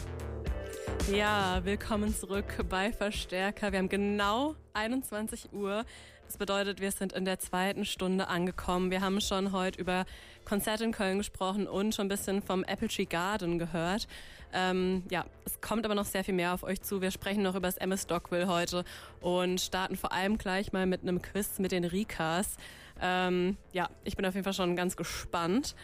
Ja, 1.11 1.61
willkommen 1.65 2.15
zurück 2.15 2.65
bei 2.69 2.93
Verstärker. 2.93 3.73
Wir 3.73 3.81
haben 3.81 3.89
genau 3.89 4.55
21 4.73 5.53
Uhr. 5.53 5.85
Das 6.27 6.37
bedeutet, 6.39 6.81
wir 6.81 6.93
sind 6.93 7.13
in 7.13 7.25
der 7.25 7.39
zweiten 7.39 7.85
Stunde 7.85 8.29
angekommen. 8.29 8.91
Wir 8.91 9.01
haben 9.01 9.21
schon 9.21 9.53
heute 9.53 9.81
über 9.81 10.07
Konzerte 10.45 10.85
in 10.85 10.93
Köln 10.93 11.19
gesprochen 11.19 11.67
und 11.67 11.95
schon 11.95 12.07
ein 12.07 12.09
bisschen 12.09 12.41
vom 12.41 12.63
Apple 12.65 12.89
Tree 12.89 13.05
Garden 13.05 13.59
gehört. 13.59 14.07
Ähm, 14.53 15.03
ja, 15.11 15.27
es 15.45 15.61
kommt 15.61 15.85
aber 15.85 15.95
noch 15.95 16.05
sehr 16.05 16.25
viel 16.25 16.35
mehr 16.35 16.55
auf 16.55 16.63
euch 16.63 16.81
zu. 16.83 17.01
Wir 17.01 17.11
sprechen 17.11 17.43
noch 17.43 17.57
über 17.57 17.67
das 17.67 17.79
MS 17.79 18.03
Stockville 18.03 18.47
heute 18.47 18.85
und 19.21 19.61
starten 19.61 19.97
vor 19.97 20.13
allem 20.13 20.39
gleich 20.39 20.73
mal 20.73 20.87
mit 20.87 21.03
einem 21.03 21.21
Quiz 21.21 21.59
mit 21.59 21.73
den 21.73 21.85
Rikas. 21.85 22.57
Ähm, 23.01 23.57
ja, 23.73 23.91
ich 24.05 24.17
bin 24.17 24.25
auf 24.25 24.35
jeden 24.35 24.45
Fall 24.45 24.55
schon 24.55 24.77
ganz 24.77 24.97
gespannt. 24.97 25.75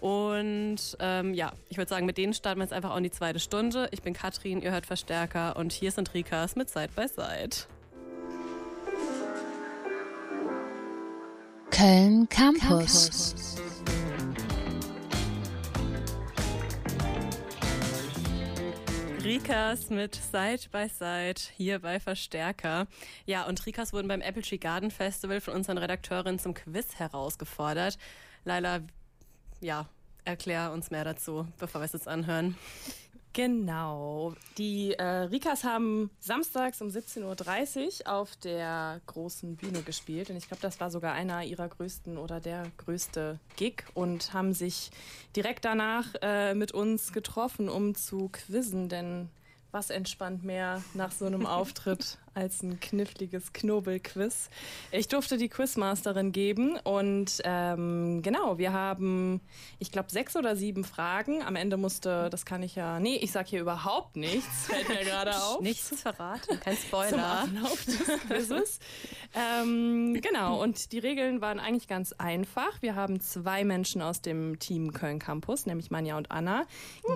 Und 0.00 0.96
ähm, 1.00 1.34
ja, 1.34 1.52
ich 1.68 1.78
würde 1.78 1.88
sagen, 1.88 2.06
mit 2.06 2.18
denen 2.18 2.34
starten 2.34 2.60
wir 2.60 2.64
jetzt 2.64 2.72
einfach 2.72 2.90
auch 2.90 2.96
in 2.96 3.04
die 3.04 3.10
zweite 3.10 3.40
Stunde. 3.40 3.88
Ich 3.92 4.02
bin 4.02 4.14
Katrin, 4.14 4.60
ihr 4.60 4.70
hört 4.70 4.86
Verstärker 4.86 5.56
und 5.56 5.72
hier 5.72 5.90
sind 5.90 6.12
Rikas 6.14 6.56
mit 6.56 6.68
Side 6.70 6.90
by 6.94 7.08
Side. 7.08 7.66
Köln 11.70 12.28
Campus. 12.28 12.62
Campus. 12.62 13.56
Rikas 19.26 19.90
mit 19.90 20.14
Side 20.14 20.68
by 20.70 20.88
Side 20.88 21.50
hier 21.56 21.80
bei 21.80 21.98
Verstärker. 21.98 22.86
Ja, 23.24 23.44
und 23.46 23.66
Rikas 23.66 23.92
wurden 23.92 24.06
beim 24.06 24.20
Apple 24.20 24.42
Tree 24.42 24.56
Garden 24.56 24.92
Festival 24.92 25.40
von 25.40 25.54
unseren 25.54 25.78
Redakteurin 25.78 26.38
zum 26.38 26.54
Quiz 26.54 26.94
herausgefordert. 26.94 27.98
Laila, 28.44 28.82
ja, 29.60 29.88
erklär 30.24 30.72
uns 30.72 30.90
mehr 30.90 31.04
dazu, 31.04 31.46
bevor 31.58 31.80
wir 31.80 31.86
es 31.86 31.92
jetzt 31.92 32.08
anhören. 32.08 32.56
Genau. 33.36 34.32
Die 34.56 34.94
äh, 34.94 35.04
Rikas 35.04 35.62
haben 35.62 36.10
samstags 36.20 36.80
um 36.80 36.88
17.30 36.88 38.06
Uhr 38.06 38.12
auf 38.14 38.34
der 38.36 39.02
großen 39.04 39.56
Bühne 39.56 39.82
gespielt. 39.82 40.30
Und 40.30 40.36
ich 40.36 40.48
glaube, 40.48 40.62
das 40.62 40.80
war 40.80 40.90
sogar 40.90 41.12
einer 41.12 41.44
ihrer 41.44 41.68
größten 41.68 42.16
oder 42.16 42.40
der 42.40 42.72
größte 42.78 43.38
Gig 43.56 43.84
und 43.92 44.32
haben 44.32 44.54
sich 44.54 44.90
direkt 45.36 45.66
danach 45.66 46.14
äh, 46.22 46.54
mit 46.54 46.72
uns 46.72 47.12
getroffen, 47.12 47.68
um 47.68 47.94
zu 47.94 48.30
quizzen. 48.32 48.88
Denn 48.88 49.28
was 49.70 49.90
entspannt 49.90 50.42
mehr 50.42 50.82
nach 50.94 51.12
so 51.12 51.26
einem 51.26 51.44
Auftritt 51.46 52.16
als 52.36 52.62
ein 52.62 52.78
kniffliges 52.80 53.52
Knobelquiz. 53.52 54.50
Ich 54.92 55.08
durfte 55.08 55.38
die 55.38 55.48
Quizmasterin 55.48 56.32
geben 56.32 56.76
und 56.84 57.40
ähm, 57.44 58.20
genau, 58.22 58.58
wir 58.58 58.72
haben, 58.72 59.40
ich 59.78 59.90
glaube, 59.90 60.10
sechs 60.10 60.36
oder 60.36 60.54
sieben 60.54 60.84
Fragen. 60.84 61.42
Am 61.42 61.56
Ende 61.56 61.78
musste, 61.78 62.28
das 62.30 62.44
kann 62.44 62.62
ich 62.62 62.74
ja, 62.74 63.00
nee, 63.00 63.16
ich 63.16 63.32
sage 63.32 63.48
hier 63.48 63.60
überhaupt 63.62 64.16
nichts, 64.16 64.66
fällt 64.66 64.88
mir 64.88 64.96
gerade 65.04 65.34
auf. 65.34 65.60
Nichts 65.60 66.02
verraten, 66.02 66.60
kein 66.60 66.76
Spoiler. 66.86 67.08
Zum 67.10 67.20
Ablauf 67.20 67.84
des 67.86 68.20
Quizzes. 68.28 68.78
ähm, 69.34 70.20
genau, 70.20 70.62
und 70.62 70.92
die 70.92 70.98
Regeln 70.98 71.40
waren 71.40 71.58
eigentlich 71.58 71.88
ganz 71.88 72.12
einfach. 72.12 72.82
Wir 72.82 72.94
haben 72.94 73.20
zwei 73.20 73.64
Menschen 73.64 74.02
aus 74.02 74.20
dem 74.20 74.58
Team 74.58 74.92
Köln 74.92 75.18
Campus, 75.18 75.64
nämlich 75.64 75.90
Manja 75.90 76.18
und 76.18 76.30
Anna, 76.30 76.66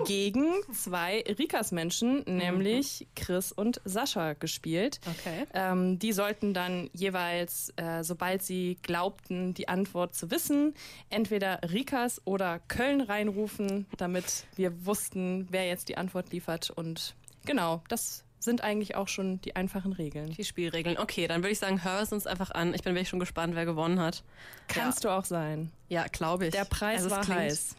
gegen 0.05 0.47
zwei 0.73 1.23
Rikas 1.37 1.71
Menschen, 1.71 2.23
nämlich 2.25 3.07
Chris 3.15 3.51
und 3.51 3.81
Sascha 3.85 4.33
gespielt. 4.33 4.99
Okay. 5.19 5.45
Ähm, 5.53 5.99
die 5.99 6.13
sollten 6.13 6.53
dann 6.53 6.89
jeweils, 6.93 7.73
äh, 7.75 8.03
sobald 8.03 8.43
sie 8.43 8.77
glaubten, 8.81 9.53
die 9.53 9.67
Antwort 9.67 10.15
zu 10.15 10.31
wissen, 10.31 10.73
entweder 11.09 11.59
Rikas 11.71 12.21
oder 12.25 12.59
Köln 12.67 13.01
reinrufen, 13.01 13.87
damit 13.97 14.45
wir 14.55 14.85
wussten, 14.85 15.47
wer 15.51 15.67
jetzt 15.67 15.89
die 15.89 15.97
Antwort 15.97 16.31
liefert. 16.31 16.69
Und 16.69 17.15
genau, 17.45 17.81
das 17.87 18.23
sind 18.39 18.61
eigentlich 18.61 18.95
auch 18.95 19.07
schon 19.07 19.39
die 19.41 19.55
einfachen 19.55 19.93
Regeln. 19.93 20.31
Die 20.33 20.43
Spielregeln. 20.43 20.97
Okay, 20.97 21.27
dann 21.27 21.41
würde 21.41 21.51
ich 21.51 21.59
sagen, 21.59 21.83
hör 21.83 22.01
es 22.01 22.11
uns 22.11 22.25
einfach 22.25 22.51
an. 22.51 22.73
Ich 22.73 22.81
bin 22.81 22.95
wirklich 22.95 23.09
schon 23.09 23.19
gespannt, 23.19 23.55
wer 23.55 23.65
gewonnen 23.65 23.99
hat. 23.99 24.23
Kannst 24.67 25.03
ja. 25.03 25.11
du 25.11 25.17
auch 25.17 25.25
sein. 25.25 25.71
Ja, 25.89 26.07
glaube 26.07 26.47
ich. 26.47 26.51
Der 26.51 26.65
Preis 26.65 27.03
also 27.03 27.15
war 27.15 27.27
heiß. 27.27 27.75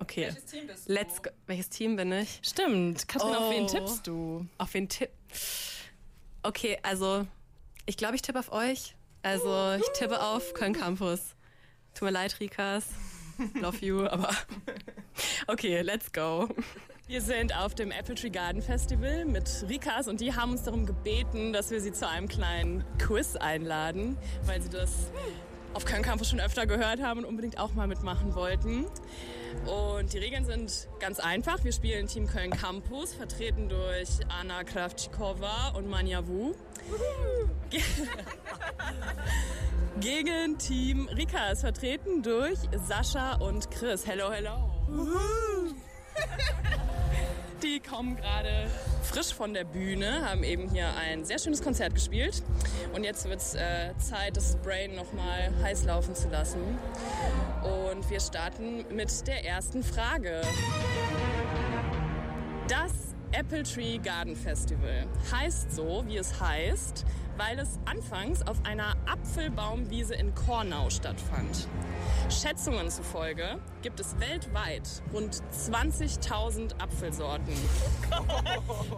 Okay. 0.00 0.26
Welches 0.26 0.44
Team 0.44 0.66
bist 0.66 0.88
du? 0.88 0.92
Let's 0.92 1.22
go. 1.22 1.30
Welches 1.46 1.68
Team 1.70 1.96
bin 1.96 2.12
ich? 2.12 2.40
Stimmt. 2.42 3.08
Katrin, 3.08 3.30
oh. 3.30 3.36
auf 3.36 3.50
wen 3.50 3.64
oh. 3.64 3.66
tippst 3.66 4.06
du? 4.06 4.46
Auf 4.58 4.74
wen 4.74 4.88
tipp? 4.88 5.10
Okay, 6.46 6.78
also 6.82 7.26
ich 7.86 7.96
glaube, 7.96 8.16
ich 8.16 8.22
tippe 8.22 8.38
auf 8.38 8.52
euch. 8.52 8.94
Also 9.22 9.72
ich 9.78 9.98
tippe 9.98 10.20
auf 10.20 10.52
Köln 10.52 10.74
Campus. 10.74 11.34
Tut 11.94 12.02
mir 12.02 12.10
leid, 12.10 12.38
Rikas. 12.38 12.84
Love 13.54 13.78
you, 13.78 14.06
aber 14.06 14.28
okay, 15.46 15.80
let's 15.80 16.12
go. 16.12 16.50
Wir 17.06 17.22
sind 17.22 17.56
auf 17.56 17.74
dem 17.74 17.90
Apple 17.90 18.14
Tree 18.14 18.28
Garden 18.28 18.60
Festival 18.60 19.24
mit 19.24 19.64
Rikas 19.70 20.06
und 20.06 20.20
die 20.20 20.34
haben 20.34 20.52
uns 20.52 20.64
darum 20.64 20.84
gebeten, 20.84 21.54
dass 21.54 21.70
wir 21.70 21.80
sie 21.80 21.92
zu 21.92 22.06
einem 22.06 22.28
kleinen 22.28 22.84
Quiz 22.98 23.36
einladen, 23.36 24.18
weil 24.44 24.60
sie 24.60 24.68
das 24.68 25.10
auf 25.74 25.84
Köln 25.84 26.02
Campus 26.02 26.30
schon 26.30 26.40
öfter 26.40 26.66
gehört 26.66 27.02
haben 27.02 27.20
und 27.20 27.24
unbedingt 27.24 27.58
auch 27.58 27.74
mal 27.74 27.86
mitmachen 27.86 28.34
wollten. 28.34 28.86
Und 29.66 30.12
die 30.12 30.18
Regeln 30.18 30.44
sind 30.44 30.88
ganz 31.00 31.20
einfach. 31.20 31.64
Wir 31.64 31.72
spielen 31.72 32.06
Team 32.06 32.26
Köln 32.26 32.50
Campus, 32.50 33.14
vertreten 33.14 33.68
durch 33.68 34.08
Anna 34.28 34.64
Kravchikova 34.64 35.72
und 35.76 35.88
Manja 35.88 36.26
Wu. 36.26 36.54
Gegen 40.00 40.58
Team 40.58 41.08
Rikas, 41.08 41.60
vertreten 41.60 42.22
durch 42.22 42.58
Sascha 42.86 43.36
und 43.36 43.70
Chris. 43.70 44.06
Hello, 44.06 44.30
hello. 44.30 44.70
Die 47.64 47.80
kommen 47.80 48.14
gerade 48.16 48.66
frisch 49.02 49.32
von 49.32 49.54
der 49.54 49.64
Bühne, 49.64 50.28
haben 50.28 50.44
eben 50.44 50.68
hier 50.68 50.94
ein 50.98 51.24
sehr 51.24 51.38
schönes 51.38 51.62
Konzert 51.62 51.94
gespielt. 51.94 52.42
Und 52.92 53.04
jetzt 53.04 53.26
wird 53.26 53.40
es 53.40 53.54
äh, 53.54 53.96
Zeit, 53.96 54.36
das 54.36 54.56
Brain 54.56 54.94
nochmal 54.94 55.50
heiß 55.62 55.84
laufen 55.84 56.14
zu 56.14 56.28
lassen. 56.28 56.60
Und 57.62 58.10
wir 58.10 58.20
starten 58.20 58.84
mit 58.94 59.26
der 59.26 59.46
ersten 59.46 59.82
Frage. 59.82 60.42
Das 62.68 63.13
Apple 63.32 63.62
Tree 63.62 63.98
Garden 63.98 64.36
Festival 64.36 65.06
heißt 65.32 65.72
so, 65.72 66.04
wie 66.06 66.16
es 66.16 66.40
heißt, 66.40 67.04
weil 67.36 67.58
es 67.58 67.78
anfangs 67.84 68.42
auf 68.46 68.64
einer 68.64 68.94
Apfelbaumwiese 69.06 70.14
in 70.14 70.34
Kornau 70.34 70.88
stattfand. 70.90 71.68
Schätzungen 72.28 72.90
zufolge 72.90 73.58
gibt 73.82 74.00
es 74.00 74.18
weltweit 74.20 74.88
rund 75.12 75.42
20.000 75.52 76.80
Apfelsorten. 76.80 77.54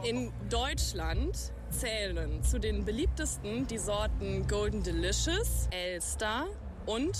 In 0.04 0.32
Deutschland 0.50 1.52
zählen 1.70 2.42
zu 2.42 2.58
den 2.58 2.84
beliebtesten 2.84 3.66
die 3.66 3.78
Sorten 3.78 4.46
Golden 4.46 4.82
Delicious, 4.82 5.68
Elster 5.70 6.46
und 6.84 7.16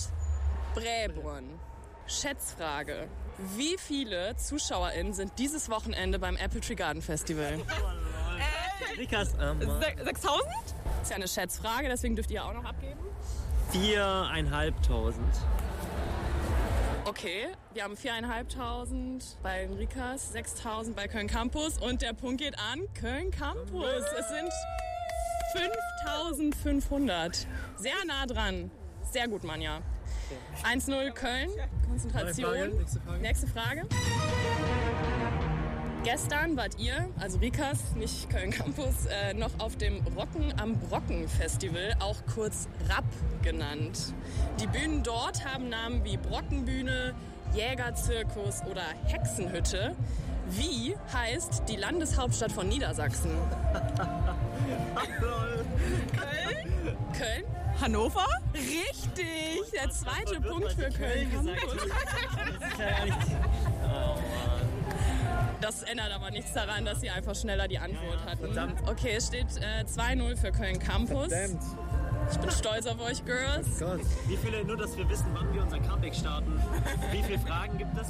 Bräborn. 0.74 1.58
Schätzfrage. 2.06 3.08
Wie 3.38 3.76
viele 3.78 4.34
ZuschauerInnen 4.36 5.12
sind 5.12 5.32
dieses 5.38 5.68
Wochenende 5.70 6.18
beim 6.18 6.36
Apple 6.36 6.60
Tree 6.60 6.74
Garden 6.74 7.02
Festival? 7.02 7.60
Rikas, 8.98 9.34
ähm, 9.40 9.60
6000? 9.60 10.42
Ist 11.02 11.10
ja 11.10 11.16
eine 11.16 11.28
Schätzfrage, 11.28 11.88
deswegen 11.88 12.16
dürft 12.16 12.30
ihr 12.30 12.44
auch 12.44 12.54
noch 12.54 12.64
abgeben. 12.64 12.98
viereinhalbtausend. 13.72 15.34
Okay, 17.04 17.48
wir 17.74 17.84
haben 17.84 17.94
4.500 17.94 19.36
bei 19.42 19.68
Rikas, 19.68 20.34
6.000 20.34 20.94
bei 20.94 21.06
Köln 21.06 21.28
Campus 21.28 21.78
und 21.78 22.02
der 22.02 22.14
Punkt 22.14 22.40
geht 22.40 22.58
an 22.58 22.80
Köln 22.94 23.30
Campus. 23.30 24.02
Es 24.18 24.28
sind 24.28 24.50
5.500. 26.42 27.46
Sehr 27.76 27.92
nah 28.06 28.26
dran. 28.26 28.70
Sehr 29.10 29.28
gut, 29.28 29.44
Manja. 29.44 29.80
1-0 30.64 31.10
Köln. 31.12 31.50
Konzentration. 31.88 32.50
Neue 32.50 32.58
Frage, 32.58 32.76
nächste 32.76 33.00
Frage. 33.00 33.20
Nächste 33.22 33.46
Frage. 33.46 33.82
Gestern 36.04 36.56
wart 36.56 36.78
ihr, 36.78 37.08
also 37.18 37.38
Rikas, 37.38 37.96
nicht 37.96 38.30
Köln 38.30 38.52
Campus, 38.52 39.06
äh, 39.06 39.34
noch 39.34 39.50
auf 39.58 39.74
dem 39.74 40.06
Rocken 40.16 40.54
am 40.60 40.78
Brocken 40.78 41.26
Festival, 41.26 41.96
auch 41.98 42.16
kurz 42.32 42.68
RAP 42.88 43.04
genannt. 43.42 44.14
Die 44.60 44.68
Bühnen 44.68 45.02
dort 45.02 45.44
haben 45.44 45.68
Namen 45.68 46.04
wie 46.04 46.16
Brockenbühne, 46.16 47.12
Jägerzirkus 47.54 48.62
oder 48.70 48.84
Hexenhütte. 49.06 49.96
Wie 50.50 50.94
heißt 51.12 51.64
die 51.68 51.74
Landeshauptstadt 51.74 52.52
von 52.52 52.68
Niedersachsen? 52.68 53.32
Köln? 55.18 56.66
Köln? 57.18 57.44
Hannover? 57.80 58.26
Richtig! 58.54 59.70
Der 59.72 59.90
zweite 59.90 60.40
Punkt 60.40 60.72
für 60.72 60.90
Köln 60.90 61.30
Campus. 61.30 61.76
Das 65.60 65.82
ändert 65.82 66.12
aber 66.12 66.30
nichts 66.30 66.52
daran, 66.52 66.84
dass 66.84 67.00
sie 67.00 67.10
einfach 67.10 67.34
schneller 67.34 67.68
die 67.68 67.78
Antwort 67.78 68.24
hatten. 68.24 68.38
verdammt. 68.52 68.88
Okay, 68.88 69.14
es 69.16 69.26
steht 69.28 69.46
äh, 69.56 69.84
2-0 69.84 70.36
für 70.36 70.52
Köln 70.52 70.78
Campus. 70.78 71.28
Verdammt. 71.32 71.62
Ich 72.30 72.38
bin 72.38 72.50
stolz 72.50 72.86
auf 72.86 73.00
euch, 73.00 73.24
Girls. 73.24 73.66
Wie 74.26 74.36
viele, 74.36 74.64
nur 74.64 74.76
dass 74.76 74.96
wir 74.96 75.08
wissen, 75.08 75.26
wann 75.32 75.52
wir 75.54 75.62
unser 75.62 75.78
Comeback 75.78 76.14
starten. 76.14 76.60
Wie 77.12 77.22
viele 77.22 77.38
Fragen 77.38 77.78
gibt 77.78 77.96
es? 77.98 78.08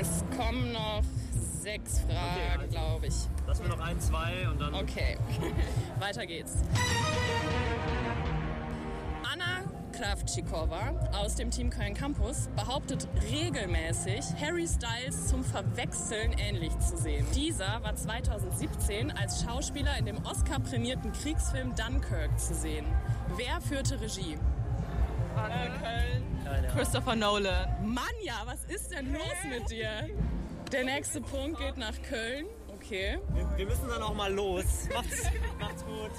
Es 0.00 0.24
kommen 0.36 0.72
noch 0.72 1.02
sechs 1.62 2.00
Fragen, 2.00 2.70
glaube 2.70 3.06
ich. 3.06 3.14
Lassen 3.46 3.64
wir 3.64 3.76
noch 3.76 3.80
ein, 3.80 4.00
zwei 4.00 4.48
und 4.48 4.60
dann. 4.60 4.74
Okay, 4.74 5.18
weiter 5.98 6.26
geht's. 6.26 6.52
Kravchikova 10.02 10.94
aus 11.12 11.36
dem 11.36 11.52
Team 11.52 11.70
Köln 11.70 11.94
Campus 11.94 12.48
behauptet 12.56 13.06
regelmäßig, 13.30 14.24
Harry 14.40 14.66
Styles 14.66 15.28
zum 15.28 15.44
Verwechseln 15.44 16.32
ähnlich 16.38 16.76
zu 16.80 16.96
sehen. 16.96 17.24
Dieser 17.36 17.80
war 17.84 17.94
2017 17.94 19.12
als 19.12 19.44
Schauspieler 19.44 19.96
in 19.98 20.06
dem 20.06 20.18
Oscar-prämierten 20.26 21.12
Kriegsfilm 21.12 21.72
Dunkirk 21.76 22.36
zu 22.36 22.52
sehen. 22.52 22.84
Wer 23.36 23.60
führte 23.60 24.00
Regie? 24.00 24.38
Äh, 25.36 25.68
Köln. 25.78 26.66
Christopher 26.74 27.14
Nolan. 27.14 27.68
Mann, 27.84 28.04
ja, 28.24 28.42
was 28.44 28.64
ist 28.64 28.90
denn 28.90 29.12
los 29.12 29.22
mit 29.48 29.70
dir? 29.70 30.10
Der 30.72 30.84
nächste 30.84 31.20
Punkt 31.20 31.60
geht 31.60 31.76
nach 31.76 31.94
Köln. 32.02 32.46
Okay. 32.74 33.20
Wir, 33.34 33.56
wir 33.56 33.66
müssen 33.66 33.88
dann 33.88 34.02
auch 34.02 34.14
mal 34.14 34.32
los. 34.32 34.88
Macht's, 34.92 35.30
macht's 35.60 35.84
gut. 35.84 36.10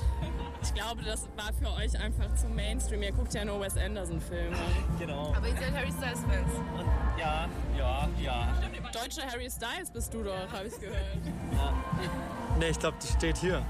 Ich 0.64 0.74
glaube, 0.74 1.02
das 1.04 1.28
war 1.36 1.52
für 1.54 1.70
euch 1.78 2.00
einfach 2.00 2.34
zu 2.36 2.48
Mainstream. 2.48 3.04
Ihr 3.04 3.12
guckt 3.12 3.34
ja 3.34 3.44
nur 3.44 3.60
Wes 3.60 3.78
Anderson-Filme. 3.78 4.56
Genau. 5.00 5.34
Aber 5.36 5.48
ihr 5.48 5.56
seid 5.56 5.74
Harry 5.74 5.92
Styles 5.92 6.20
Fans. 6.20 6.54
Und 6.78 7.20
ja, 7.20 7.50
ja, 7.78 8.08
ja. 8.22 8.54
Deutscher 8.94 9.24
Harry 9.28 9.50
Styles 9.50 9.92
bist 9.92 10.14
du 10.14 10.24
doch, 10.24 10.52
habe 10.52 10.68
ich 10.68 10.80
gehört. 10.80 11.18
Ne, 12.60 12.70
ich 12.70 12.80
glaube, 12.80 12.96
die 13.04 13.08
steht 13.08 13.38
hier. 13.38 13.66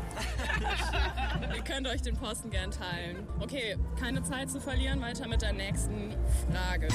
Ihr 1.55 1.63
könnt 1.63 1.87
euch 1.87 2.01
den 2.01 2.15
Posten 2.15 2.49
gern 2.49 2.69
teilen. 2.69 3.27
Okay, 3.39 3.77
keine 3.99 4.21
Zeit 4.21 4.51
zu 4.51 4.59
verlieren. 4.59 5.01
Weiter 5.01 5.27
mit 5.27 5.41
der 5.41 5.53
nächsten 5.53 6.13
Frage. 6.51 6.89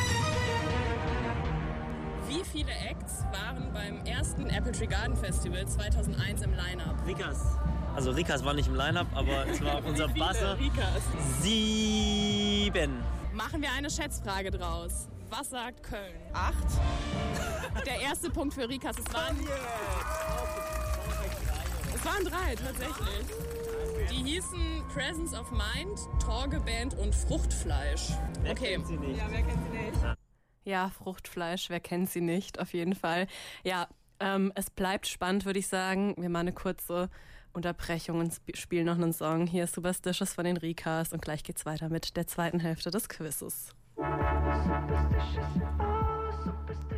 Wie 2.28 2.44
viele 2.44 2.70
Acts 2.88 3.24
waren 3.32 3.72
beim 3.72 4.04
ersten 4.04 4.48
Apple 4.50 4.72
Tree 4.72 4.86
Garden 4.86 5.16
Festival 5.16 5.66
2001 5.66 6.42
im 6.42 6.52
Line-Up? 6.52 6.96
Rikas. 7.06 7.56
Also 7.98 8.12
Rikas 8.12 8.44
war 8.44 8.54
nicht 8.54 8.68
im 8.68 8.76
Line-Up, 8.76 9.08
aber 9.12 9.44
es 9.48 9.60
war 9.60 9.84
unser. 9.84 10.06
Rikas? 10.08 11.02
Sieben. 11.40 13.02
Machen 13.32 13.60
wir 13.60 13.72
eine 13.72 13.90
Schätzfrage 13.90 14.52
draus. 14.52 15.08
Was 15.30 15.50
sagt 15.50 15.82
Köln? 15.82 16.14
Acht. 16.32 16.54
Der 17.86 18.00
erste 18.00 18.30
Punkt 18.30 18.54
für 18.54 18.68
Rikas. 18.68 18.94
Es 19.04 19.12
waren, 19.12 19.36
es 21.92 22.04
waren 22.04 22.24
drei, 22.24 22.54
tatsächlich. 22.54 23.26
Die 24.12 24.30
hießen 24.30 24.84
Presence 24.94 25.34
of 25.34 25.50
Mind, 25.50 25.98
Torgeband 26.24 26.94
und 26.98 27.12
Fruchtfleisch. 27.12 28.10
Wer 28.42 28.52
Okay. 28.52 28.74
kennt 28.74 28.86
sie 28.86 28.96
nicht? 28.96 29.20
wer 29.28 29.42
kennt 29.42 29.58
sie 29.72 29.76
nicht? 29.76 30.16
Ja, 30.62 30.90
Fruchtfleisch, 30.90 31.68
wer 31.68 31.80
kennt 31.80 32.10
sie 32.10 32.20
nicht, 32.20 32.60
auf 32.60 32.74
jeden 32.74 32.94
Fall. 32.94 33.26
Ja, 33.64 33.88
ähm, 34.20 34.52
es 34.54 34.70
bleibt 34.70 35.06
spannend, 35.06 35.44
würde 35.44 35.58
ich 35.58 35.66
sagen. 35.66 36.14
Wir 36.16 36.28
machen 36.28 36.48
eine 36.48 36.52
kurze 36.52 37.10
Unterbrechung 37.52 38.18
und 38.20 38.30
sp 38.34 38.54
spielen 38.54 38.86
noch 38.86 38.96
einen 38.96 39.12
Song. 39.12 39.46
Hier 39.46 39.64
ist 39.64 39.74
Superstitious 39.74 40.32
von 40.32 40.44
den 40.44 40.56
Rikas 40.56 41.12
und 41.12 41.22
gleich 41.22 41.42
geht's 41.42 41.66
weiter 41.66 41.88
mit 41.88 42.16
der 42.16 42.26
zweiten 42.26 42.60
Hälfte 42.60 42.90
des 42.90 43.08
Quizzes. 43.08 43.74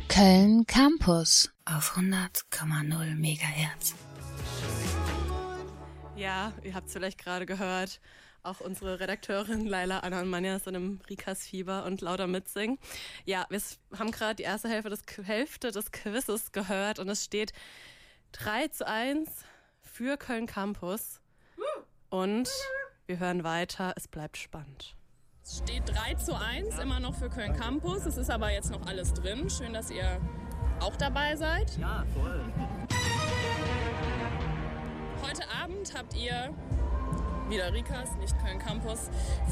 Köln 0.07 0.65
Campus 0.67 1.51
auf 1.65 1.97
100,0 1.97 3.15
Megahertz. 3.15 3.95
Ja, 6.15 6.53
ihr 6.63 6.75
habt 6.75 6.87
es 6.87 6.93
vielleicht 6.93 7.17
gerade 7.17 7.45
gehört. 7.45 7.99
Auch 8.43 8.59
unsere 8.59 8.99
Redakteurin 8.99 9.67
Laila 9.67 9.99
Anna 9.99 10.21
und 10.21 10.29
Manja 10.29 10.57
sind 10.57 10.73
im 10.73 10.99
Rikas 11.07 11.45
Fieber 11.45 11.85
und 11.85 12.01
lauter 12.01 12.25
mitsingen. 12.25 12.79
Ja, 13.23 13.45
wir 13.49 13.61
haben 13.99 14.11
gerade 14.11 14.35
die 14.35 14.43
erste 14.43 14.67
Hälfte 14.67 14.89
des, 14.89 15.03
Hälfte 15.23 15.71
des 15.71 15.91
Quizzes 15.91 16.51
gehört 16.51 16.97
und 16.97 17.07
es 17.07 17.23
steht 17.23 17.53
3 18.31 18.69
zu 18.69 18.87
1 18.87 19.29
für 19.83 20.17
Köln 20.17 20.47
Campus. 20.47 21.21
Und 22.09 22.49
wir 23.05 23.19
hören 23.19 23.43
weiter. 23.43 23.93
Es 23.95 24.07
bleibt 24.07 24.37
spannend. 24.37 24.95
Es 25.43 25.59
steht 25.59 25.83
3 25.87 26.15
zu 26.15 26.35
1 26.35 26.79
immer 26.79 26.99
noch 26.99 27.13
für 27.13 27.29
Köln 27.29 27.55
Campus. 27.55 28.07
Es 28.07 28.17
ist 28.17 28.31
aber 28.31 28.51
jetzt 28.51 28.71
noch 28.71 28.87
alles 28.87 29.13
drin. 29.13 29.51
Schön, 29.51 29.73
dass 29.73 29.91
ihr 29.91 30.19
auch 30.79 30.95
dabei 30.95 31.35
seid. 31.35 31.77
Ja, 31.77 32.05
voll. 32.15 32.43
Heute 35.21 35.47
Abend 35.51 35.93
habt 35.95 36.15
ihr 36.15 36.55
wieder 37.51 37.73
Rikas, 37.73 38.15
nicht 38.17 38.33
Köln 38.39 38.59
Campus, 38.59 39.09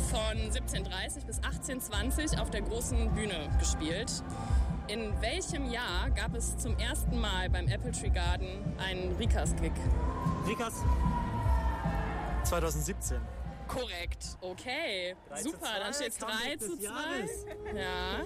von 0.10 0.38
17.30 0.38 1.26
bis 1.26 1.42
18.20 1.42 2.40
auf 2.40 2.50
der 2.50 2.62
großen 2.62 3.14
Bühne 3.14 3.50
gespielt. 3.60 4.24
In 4.88 5.14
welchem 5.22 5.70
Jahr 5.70 6.10
gab 6.16 6.34
es 6.34 6.58
zum 6.58 6.78
ersten 6.78 7.20
Mal 7.20 7.50
beim 7.50 7.68
Apple 7.68 7.92
Tree 7.92 8.10
Garden 8.10 8.48
einen 8.78 9.16
Rikas-Gig? 9.18 9.74
Rikas. 10.48 10.76
2017. 12.46 13.18
Korrekt, 13.70 14.26
okay. 14.42 15.16
Super, 15.36 15.68
dann 15.80 15.94
steht 15.94 16.10
es 16.10 16.18
3 16.18 16.58
zu 16.58 16.80
2. 16.80 16.90
Ja. 17.76 18.24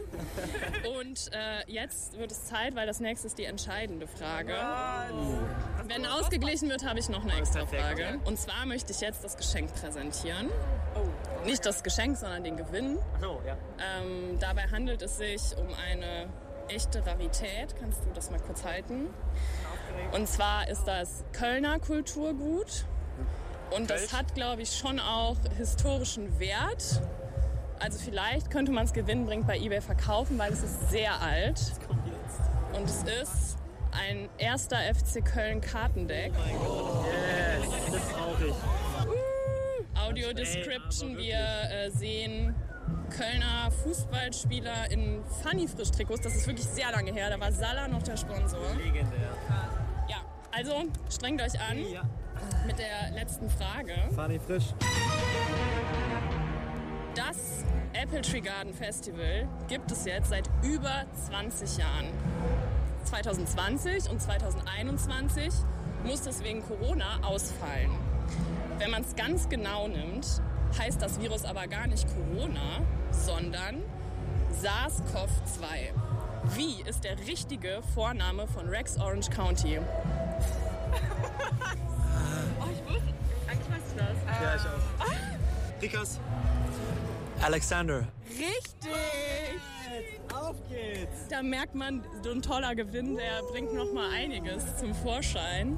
Und 0.97 1.29
äh, 1.33 1.69
jetzt 1.69 2.17
wird 2.17 2.31
es 2.31 2.45
Zeit, 2.45 2.75
weil 2.75 2.87
das 2.87 3.01
nächste 3.01 3.27
ist 3.27 3.37
die 3.37 3.43
entscheidende 3.43 4.07
Frage. 4.07 4.55
Wenn 5.85 6.05
ausgeglichen 6.05 6.69
wird, 6.69 6.85
habe 6.85 6.99
ich 6.99 7.09
noch 7.09 7.23
eine 7.23 7.37
extra 7.37 7.65
Frage. 7.65 8.21
Und 8.23 8.39
zwar 8.39 8.65
möchte 8.65 8.93
ich 8.93 9.01
jetzt 9.01 9.23
das 9.25 9.35
Geschenk 9.35 9.73
präsentieren. 9.75 10.49
Nicht 11.45 11.65
das 11.65 11.83
Geschenk, 11.83 12.15
sondern 12.15 12.45
den 12.45 12.55
Gewinn. 12.55 12.99
So, 13.19 13.41
ja. 13.45 13.57
Ähm, 13.79 14.39
dabei 14.39 14.63
handelt 14.71 15.01
es 15.01 15.17
sich 15.17 15.41
um 15.57 15.67
eine 15.73 16.29
echte 16.69 17.05
Rarität. 17.05 17.75
Kannst 17.81 18.05
du 18.05 18.11
das 18.13 18.31
mal 18.31 18.39
kurz 18.39 18.63
halten? 18.63 19.09
Und 20.13 20.27
zwar 20.29 20.69
ist 20.69 20.85
das 20.85 21.25
Kölner 21.33 21.79
Kulturgut. 21.79 22.85
Und 23.75 23.89
das 23.89 24.13
hat, 24.13 24.35
glaube 24.35 24.61
ich, 24.61 24.75
schon 24.75 24.99
auch 24.99 25.35
historischen 25.57 26.39
Wert. 26.39 27.01
Also 27.79 27.99
vielleicht 27.99 28.51
könnte 28.51 28.71
man 28.71 28.85
es 28.85 28.93
gewinnbringend 28.93 29.47
bei 29.47 29.57
eBay 29.57 29.81
verkaufen, 29.81 30.37
weil 30.37 30.53
es 30.53 30.63
ist 30.63 30.89
sehr 30.89 31.19
alt. 31.21 31.59
Und 32.73 32.85
es 32.85 33.03
ist 33.03 33.57
ein 33.91 34.29
erster 34.37 34.77
FC 34.77 35.23
Köln 35.23 35.61
Kartendeck. 35.61 36.33
Yes, 36.33 37.69
das 37.91 38.13
brauche 38.13 38.47
ich. 38.47 39.99
Audio 39.99 40.33
Description, 40.33 41.17
wir 41.17 41.35
äh, 41.35 41.89
sehen 41.91 42.55
Kölner 43.09 43.71
Fußballspieler 43.83 44.91
in 44.91 45.23
Funny 45.43 45.67
Frisch 45.67 45.91
Trikots. 45.91 46.21
Das 46.21 46.35
ist 46.35 46.47
wirklich 46.47 46.65
sehr 46.65 46.91
lange 46.91 47.11
her. 47.13 47.29
Da 47.29 47.39
war 47.39 47.51
Salah 47.51 47.87
noch 47.87 48.03
der 48.03 48.17
Sponsor. 48.17 48.75
Legendär. 48.75 49.29
Ja, 50.09 50.17
also 50.51 50.83
strengt 51.09 51.41
euch 51.41 51.59
an 51.59 51.79
Ja. 51.91 52.03
Mit 52.65 52.79
der 52.79 53.11
letzten 53.11 53.49
Frage. 53.49 53.93
Fanny 54.15 54.39
frisch. 54.39 54.73
Das 57.15 57.63
Apple 57.93 58.21
Tree 58.21 58.41
Garden 58.41 58.73
Festival 58.73 59.47
gibt 59.67 59.91
es 59.91 60.05
jetzt 60.05 60.29
seit 60.29 60.49
über 60.63 61.03
20 61.27 61.77
Jahren. 61.77 62.07
2020 63.05 64.09
und 64.09 64.21
2021 64.21 65.49
muss 66.03 66.21
das 66.21 66.43
wegen 66.43 66.63
Corona 66.63 67.19
ausfallen. 67.23 67.91
Wenn 68.79 68.91
man 68.91 69.03
es 69.03 69.15
ganz 69.15 69.47
genau 69.47 69.87
nimmt, 69.87 70.25
heißt 70.77 71.01
das 71.01 71.21
Virus 71.21 71.45
aber 71.45 71.67
gar 71.67 71.87
nicht 71.87 72.07
Corona, 72.07 72.81
sondern 73.11 73.83
SARS-CoV-2. 74.61 75.93
Wie 76.55 76.81
ist 76.87 77.03
der 77.03 77.17
richtige 77.19 77.81
Vorname 77.93 78.47
von 78.47 78.67
Rex 78.67 78.97
Orange 78.97 79.29
County? 79.29 79.79
Oh, 82.59 82.65
ich 82.71 82.93
wusste. 82.93 83.13
Eigentlich 83.47 83.69
weißt 83.69 83.91
du 83.91 83.97
das. 83.97 84.41
Ja, 84.41 84.55
ich 84.55 84.61
auch. 84.61 85.81
Rikas. 85.81 86.19
Alexander. 87.41 88.07
Richtig! 88.29 89.59
Auf 90.33 90.55
geht's! 90.69 91.27
Da 91.29 91.43
merkt 91.43 91.75
man, 91.75 92.03
so 92.23 92.31
ein 92.31 92.41
toller 92.41 92.73
Gewinn, 92.73 93.15
der 93.17 93.41
bringt 93.51 93.73
noch 93.73 93.91
mal 93.93 94.09
einiges 94.11 94.77
zum 94.77 94.95
Vorschein. 94.95 95.77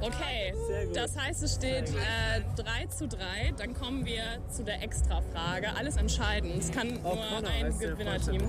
Okay, 0.00 0.52
das 0.92 1.16
heißt, 1.16 1.42
es 1.44 1.54
steht 1.54 1.88
äh, 1.90 2.42
3 2.62 2.86
zu 2.86 3.06
3. 3.08 3.54
Dann 3.56 3.74
kommen 3.74 4.04
wir 4.04 4.22
zu 4.50 4.64
der 4.64 4.82
Extrafrage. 4.82 5.68
Alles 5.76 5.96
entscheidend. 5.96 6.56
Es 6.58 6.70
kann 6.72 6.98
Oh, 7.04 7.14
nur 7.14 7.48
ein 7.48 7.78
Gewinnerteam. 7.78 8.42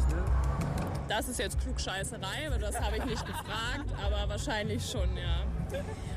Das 1.07 1.27
ist 1.27 1.39
jetzt 1.39 1.59
Klugscheißerei, 1.59 2.47
aber 2.47 2.57
das 2.57 2.79
habe 2.79 2.97
ich 2.97 3.05
nicht 3.05 3.25
gefragt, 3.25 3.85
aber 4.03 4.27
wahrscheinlich 4.29 4.89
schon, 4.89 5.15
ja. 5.15 5.43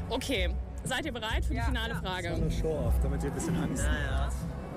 Okay, 0.08 0.50
seid 0.84 1.04
ihr 1.04 1.12
bereit 1.12 1.44
für 1.44 1.54
die 1.54 1.60
finale 1.60 1.94
Frage? 1.96 2.30
eine 2.34 2.50
Show-Off, 2.50 2.94
damit 3.02 3.22
wir 3.22 3.30
ein 3.30 3.34
bisschen 3.34 3.56
Angst 3.62 3.84
haben. 3.86 3.96
Ja, 4.06 4.28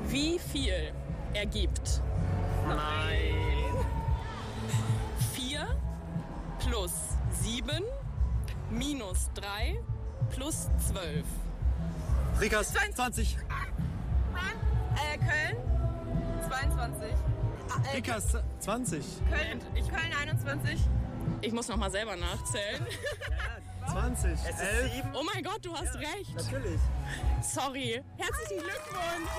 Wie 0.07 0.39
viel 0.39 0.91
ergibt. 1.33 2.01
Nein. 2.67 3.35
4 5.33 5.67
plus 6.59 6.91
7 7.41 7.83
minus 8.69 9.29
3 9.35 9.79
plus 10.29 10.69
12? 10.87 11.23
Rikas. 12.39 12.73
20. 12.73 13.37
Äh, 14.95 15.17
Köln 15.17 15.57
22. 16.49 17.30
Äh, 17.91 17.95
Rikas. 17.95 18.37
20. 18.59 19.03
Köln, 19.29 19.59
Köln 19.89 20.13
21. 20.21 20.79
Ich 21.41 21.51
muss 21.53 21.67
noch 21.67 21.77
mal 21.77 21.91
selber 21.91 22.15
nachzählen. 22.15 22.85
20. 23.91 24.31
Es 24.33 24.39
ist 24.39 24.59
11. 24.61 24.93
sieben. 24.93 25.09
Oh 25.13 25.23
mein 25.33 25.43
Gott, 25.43 25.59
du 25.63 25.73
hast 25.73 25.95
recht. 25.95 26.35
Natürlich. 26.35 26.79
Sorry. 27.41 28.01
Herzlichen 28.17 28.61
Glückwunsch. 28.63 29.31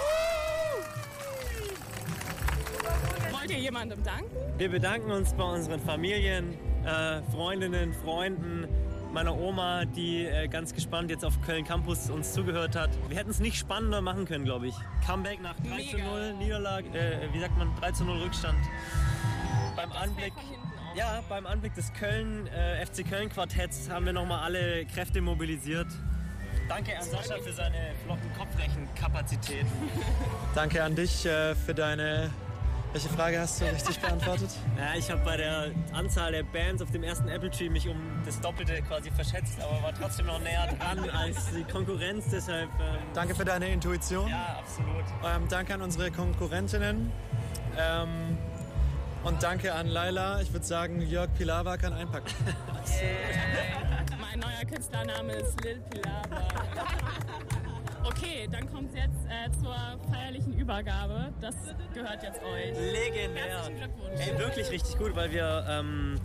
Wollt 3.31 3.51
ihr 3.51 3.59
jemandem 3.59 4.03
danken? 4.03 4.31
Wir 4.59 4.68
bedanken 4.71 5.11
uns 5.12 5.33
bei 5.35 5.45
unseren 5.45 5.81
Familien, 5.81 6.57
äh, 6.85 7.23
Freundinnen, 7.33 7.95
Freunden, 8.05 8.66
meiner 9.12 9.37
Oma, 9.37 9.85
die 9.85 10.25
äh, 10.25 10.48
ganz 10.48 10.75
gespannt 10.75 11.11
jetzt 11.11 11.25
auf 11.25 11.40
Köln 11.42 11.64
Campus 11.64 12.11
uns 12.11 12.33
zugehört 12.33 12.77
hat. 12.77 12.90
Wir 13.09 13.16
hätten 13.16 13.31
es 13.31 13.40
nicht 13.40 13.57
spannender 13.57 14.01
machen 14.01 14.25
können, 14.25 14.44
glaube 14.44 14.68
ich. 14.68 14.75
Comeback 15.07 15.40
nach 15.42 15.57
3 15.61 15.64
zu 15.64 15.96
Mega. 15.96 16.05
0, 16.05 16.35
Niederlage, 16.35 16.88
äh, 16.98 17.33
wie 17.33 17.40
sagt 17.40 17.57
man, 17.59 17.75
3 17.81 17.92
zu 17.92 18.05
0 18.05 18.18
Rückstand. 18.22 18.59
Beim 19.77 19.92
Anblick, 19.92 20.33
ja, 20.94 21.22
beim 21.29 21.46
Anblick 21.46 21.75
des 21.75 21.92
Köln, 21.92 22.46
äh, 22.48 22.85
FC 22.85 23.09
Köln 23.09 23.29
Quartetts 23.29 23.88
haben 23.90 24.07
wir 24.07 24.12
nochmal 24.12 24.40
alle 24.40 24.85
Kräfte 24.87 25.20
mobilisiert. 25.20 25.88
Danke 26.68 26.96
an 26.96 27.05
Sascha 27.05 27.37
für 27.42 27.53
seine 27.53 27.94
flotten 28.05 28.33
Kopfrechenkapazitäten. 28.37 29.70
Danke 30.55 30.83
an 30.83 30.94
dich 30.94 31.27
äh, 31.27 31.55
für 31.55 31.75
deine. 31.75 32.31
Welche 32.92 33.09
Frage 33.09 33.40
hast 33.40 33.61
du 33.61 33.64
richtig 33.64 33.98
beantwortet? 34.00 34.50
Ja, 34.76 34.94
ich 34.98 35.11
habe 35.11 35.22
bei 35.24 35.37
der 35.37 35.70
Anzahl 35.92 36.33
der 36.33 36.42
Bands 36.42 36.83
auf 36.83 36.90
dem 36.90 37.02
ersten 37.02 37.28
Apple 37.28 37.50
Tree 37.50 37.70
mich 37.70 37.88
um 37.88 37.96
das 38.24 38.40
Doppelte 38.40 38.83
quasi 38.83 39.11
verschätzt, 39.11 39.55
aber 39.61 39.83
war 39.83 39.94
trotzdem 39.94 40.26
noch 40.26 40.40
näher 40.40 40.68
dran 40.78 41.09
als 41.11 41.50
die 41.52 41.64
Konkurrenz. 41.64 42.26
Deshalb. 42.31 42.68
Ähm, 42.81 42.98
Danke 43.14 43.35
für 43.35 43.44
deine 43.44 43.68
Intuition. 43.68 44.28
Ja, 44.28 44.59
absolut. 44.59 45.05
Ähm, 45.24 45.48
danke 45.48 45.74
an 45.74 45.83
unsere 45.83 46.11
Konkurrentinnen. 46.11 47.11
Ähm, 47.78 48.38
und 49.24 49.42
danke 49.42 49.72
an 49.72 49.87
Laila. 49.87 50.42
Ich 50.42 50.52
würde 50.52 50.66
sagen, 50.66 51.00
Jörg 51.00 51.33
Pilawa 51.38 51.76
kann 51.76 51.92
einpacken. 51.92 52.28
Mein 54.20 54.40
neuer 54.40 54.64
Künstlername 54.68 55.33
ist 55.35 55.62
Lil 55.64 55.81
Pilava. 55.90 56.48
Okay, 58.05 58.49
dann 58.51 58.71
kommt 58.73 58.91
es 58.91 58.97
jetzt 58.97 59.27
äh, 59.27 59.51
zur 59.61 59.77
feierlichen 60.11 60.59
Übergabe. 60.59 61.33
Das 61.41 61.55
gehört 61.95 62.23
jetzt 62.23 62.41
euch. 62.43 62.73
Legendär. 62.93 63.45
Herzlichen 63.45 63.79
Glückwunsch. 63.79 64.21
Ey, 64.21 64.38
wirklich 64.38 64.71
richtig 64.71 64.99
gut, 64.99 65.15
weil 65.15 65.31
wir, 65.31 65.65
ähm, 65.69 66.17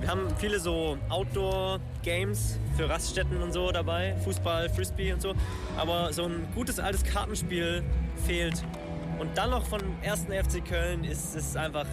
wir 0.00 0.08
haben 0.08 0.28
viele 0.38 0.60
so 0.60 0.96
Outdoor-Games 1.08 2.60
für 2.76 2.88
Raststätten 2.88 3.42
und 3.42 3.52
so 3.52 3.72
dabei, 3.72 4.14
Fußball, 4.24 4.68
Frisbee 4.70 5.12
und 5.12 5.20
so. 5.20 5.34
Aber 5.76 6.12
so 6.12 6.24
ein 6.24 6.46
gutes 6.54 6.78
altes 6.78 7.02
Kartenspiel 7.02 7.82
fehlt. 8.24 8.64
Und 9.18 9.36
dann 9.36 9.50
noch 9.50 9.66
von 9.66 9.80
1. 10.04 10.26
FC 10.26 10.64
Köln 10.64 11.02
ist 11.02 11.34
es 11.34 11.56
einfach, 11.56 11.86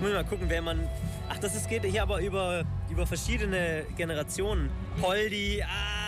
muss 0.00 0.12
mal 0.12 0.24
gucken, 0.24 0.46
wer 0.48 0.60
man. 0.60 0.86
Ach, 1.30 1.38
das 1.38 1.56
ist, 1.56 1.68
geht 1.68 1.84
hier 1.84 2.02
aber 2.02 2.20
über, 2.20 2.64
über 2.90 3.06
verschiedene 3.06 3.84
Generationen. 3.96 4.68
Poldi, 5.00 5.62
ah, 5.62 6.05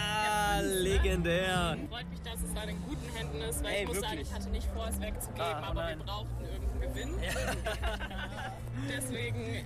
legendär. 0.63 1.77
Freut 1.91 2.11
mich, 2.11 2.23
dass 2.23 2.43
es 2.43 2.55
da 2.55 2.63
in 2.63 2.83
guten 2.83 3.09
Händen 3.17 3.41
ist, 3.43 3.63
weil 3.65 3.73
Ey, 3.73 3.83
ich 3.83 3.89
muss 3.89 3.97
sagen, 4.01 4.07
wirklich. 4.13 4.29
ich 4.29 4.35
hatte 4.35 4.51
nicht 4.51 4.69
vor, 4.75 4.87
es 4.89 5.01
wegzugeben, 5.01 5.43
Ah, 5.43 5.63
aber 5.69 5.83
nein. 5.83 5.99
wir 5.99 6.05
brauchten 6.07 6.45
irgendeinen 6.45 6.81
Gewinn. 6.81 7.15
Deswegen 8.89 9.45
äh, 9.55 9.65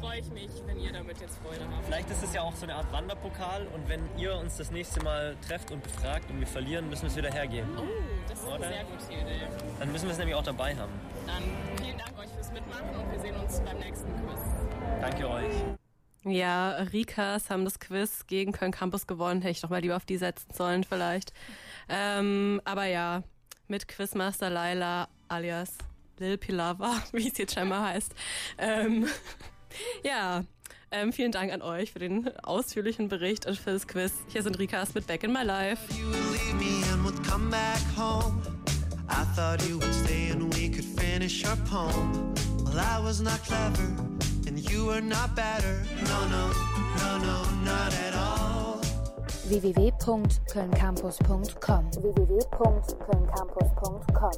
freue 0.00 0.18
ich 0.20 0.30
mich, 0.30 0.50
wenn 0.66 0.78
ihr 0.80 0.92
damit 0.92 1.20
jetzt 1.20 1.38
Freude 1.38 1.60
habt. 1.64 1.84
Vielleicht 1.86 2.10
ist 2.10 2.22
es 2.24 2.34
ja 2.34 2.42
auch 2.42 2.54
so 2.54 2.64
eine 2.64 2.74
Art 2.74 2.90
Wanderpokal 2.92 3.66
und 3.74 3.88
wenn 3.88 4.00
ihr 4.18 4.36
uns 4.36 4.56
das 4.56 4.70
nächste 4.70 5.02
Mal 5.02 5.36
trefft 5.46 5.70
und 5.70 5.82
befragt 5.82 6.28
und 6.30 6.40
wir 6.40 6.46
verlieren, 6.46 6.88
müssen 6.88 7.02
wir 7.02 7.08
es 7.10 7.16
wieder 7.16 7.30
hergeben. 7.32 7.68
Oh, 7.78 7.82
das 8.28 8.38
ist 8.40 8.46
eine 8.46 8.56
Oder? 8.56 8.68
sehr 8.68 8.84
gute 8.84 9.12
Idee. 9.12 9.46
Dann 9.78 9.92
müssen 9.92 10.04
wir 10.06 10.12
es 10.12 10.18
nämlich 10.18 10.34
auch 10.34 10.42
dabei 10.42 10.74
haben. 10.76 10.92
Dann 11.26 11.42
vielen 11.84 11.98
Dank 11.98 12.18
euch 12.18 12.30
fürs 12.30 12.50
Mitmachen 12.52 12.88
und 12.96 13.12
wir 13.12 13.20
sehen 13.20 13.36
uns 13.36 13.60
beim 13.60 13.78
nächsten 13.78 14.08
Quiz. 14.26 14.40
Danke 15.00 15.28
euch. 15.28 15.77
Ja, 16.30 16.72
Rikas 16.92 17.50
haben 17.50 17.64
das 17.64 17.78
Quiz 17.78 18.26
gegen 18.26 18.52
Köln 18.52 18.72
Campus 18.72 19.06
gewonnen. 19.06 19.42
Hätte 19.42 19.52
ich 19.52 19.60
doch 19.60 19.70
mal 19.70 19.80
lieber 19.80 19.96
auf 19.96 20.04
die 20.04 20.18
setzen 20.18 20.52
sollen, 20.52 20.84
vielleicht. 20.84 21.32
Ähm, 21.88 22.60
aber 22.64 22.84
ja, 22.84 23.22
mit 23.66 23.88
Quizmaster 23.88 24.50
Laila 24.50 25.08
alias 25.28 25.74
Lil 26.18 26.38
Pilava, 26.38 27.02
wie 27.12 27.28
es 27.28 27.38
jetzt 27.38 27.54
scheinbar 27.54 27.86
heißt. 27.86 28.14
Ähm, 28.58 29.06
ja, 30.04 30.44
ähm, 30.90 31.12
vielen 31.12 31.32
Dank 31.32 31.52
an 31.52 31.62
euch 31.62 31.92
für 31.92 31.98
den 31.98 32.34
ausführlichen 32.38 33.08
Bericht 33.08 33.46
und 33.46 33.58
für 33.58 33.72
das 33.72 33.86
Quiz. 33.86 34.12
Hier 34.28 34.42
sind 34.42 34.58
Rikas 34.58 34.94
mit 34.94 35.06
Back 35.06 35.24
in 35.24 35.32
My 35.32 35.42
Life. 35.42 35.82
leave 35.92 36.54
me 36.54 36.82
and 36.92 37.04
would 37.04 37.22
come 37.24 37.50
back 37.50 37.80
home. 37.96 38.40
I 39.08 39.24
thought 39.34 39.66
you 39.68 39.78
would 39.78 39.94
stay 39.94 40.30
and 40.30 40.54
we 40.54 40.68
could 40.68 40.84
finish 40.84 41.44
our 41.44 41.56
poem. 41.68 42.34
Well, 42.64 42.78
I 42.78 43.02
was 43.02 43.20
not 43.20 43.42
clever 43.44 44.17
you 44.70 44.90
are 44.90 45.00
not 45.00 45.34
better. 45.34 45.82
No, 46.04 46.28
no, 46.28 46.52
no, 46.98 47.18
no, 47.18 47.42
not 47.64 47.94
at 47.94 48.14
all. 48.14 48.80
www.kölncampus.com 49.48 51.90
www.kölncampus.com 51.90 54.34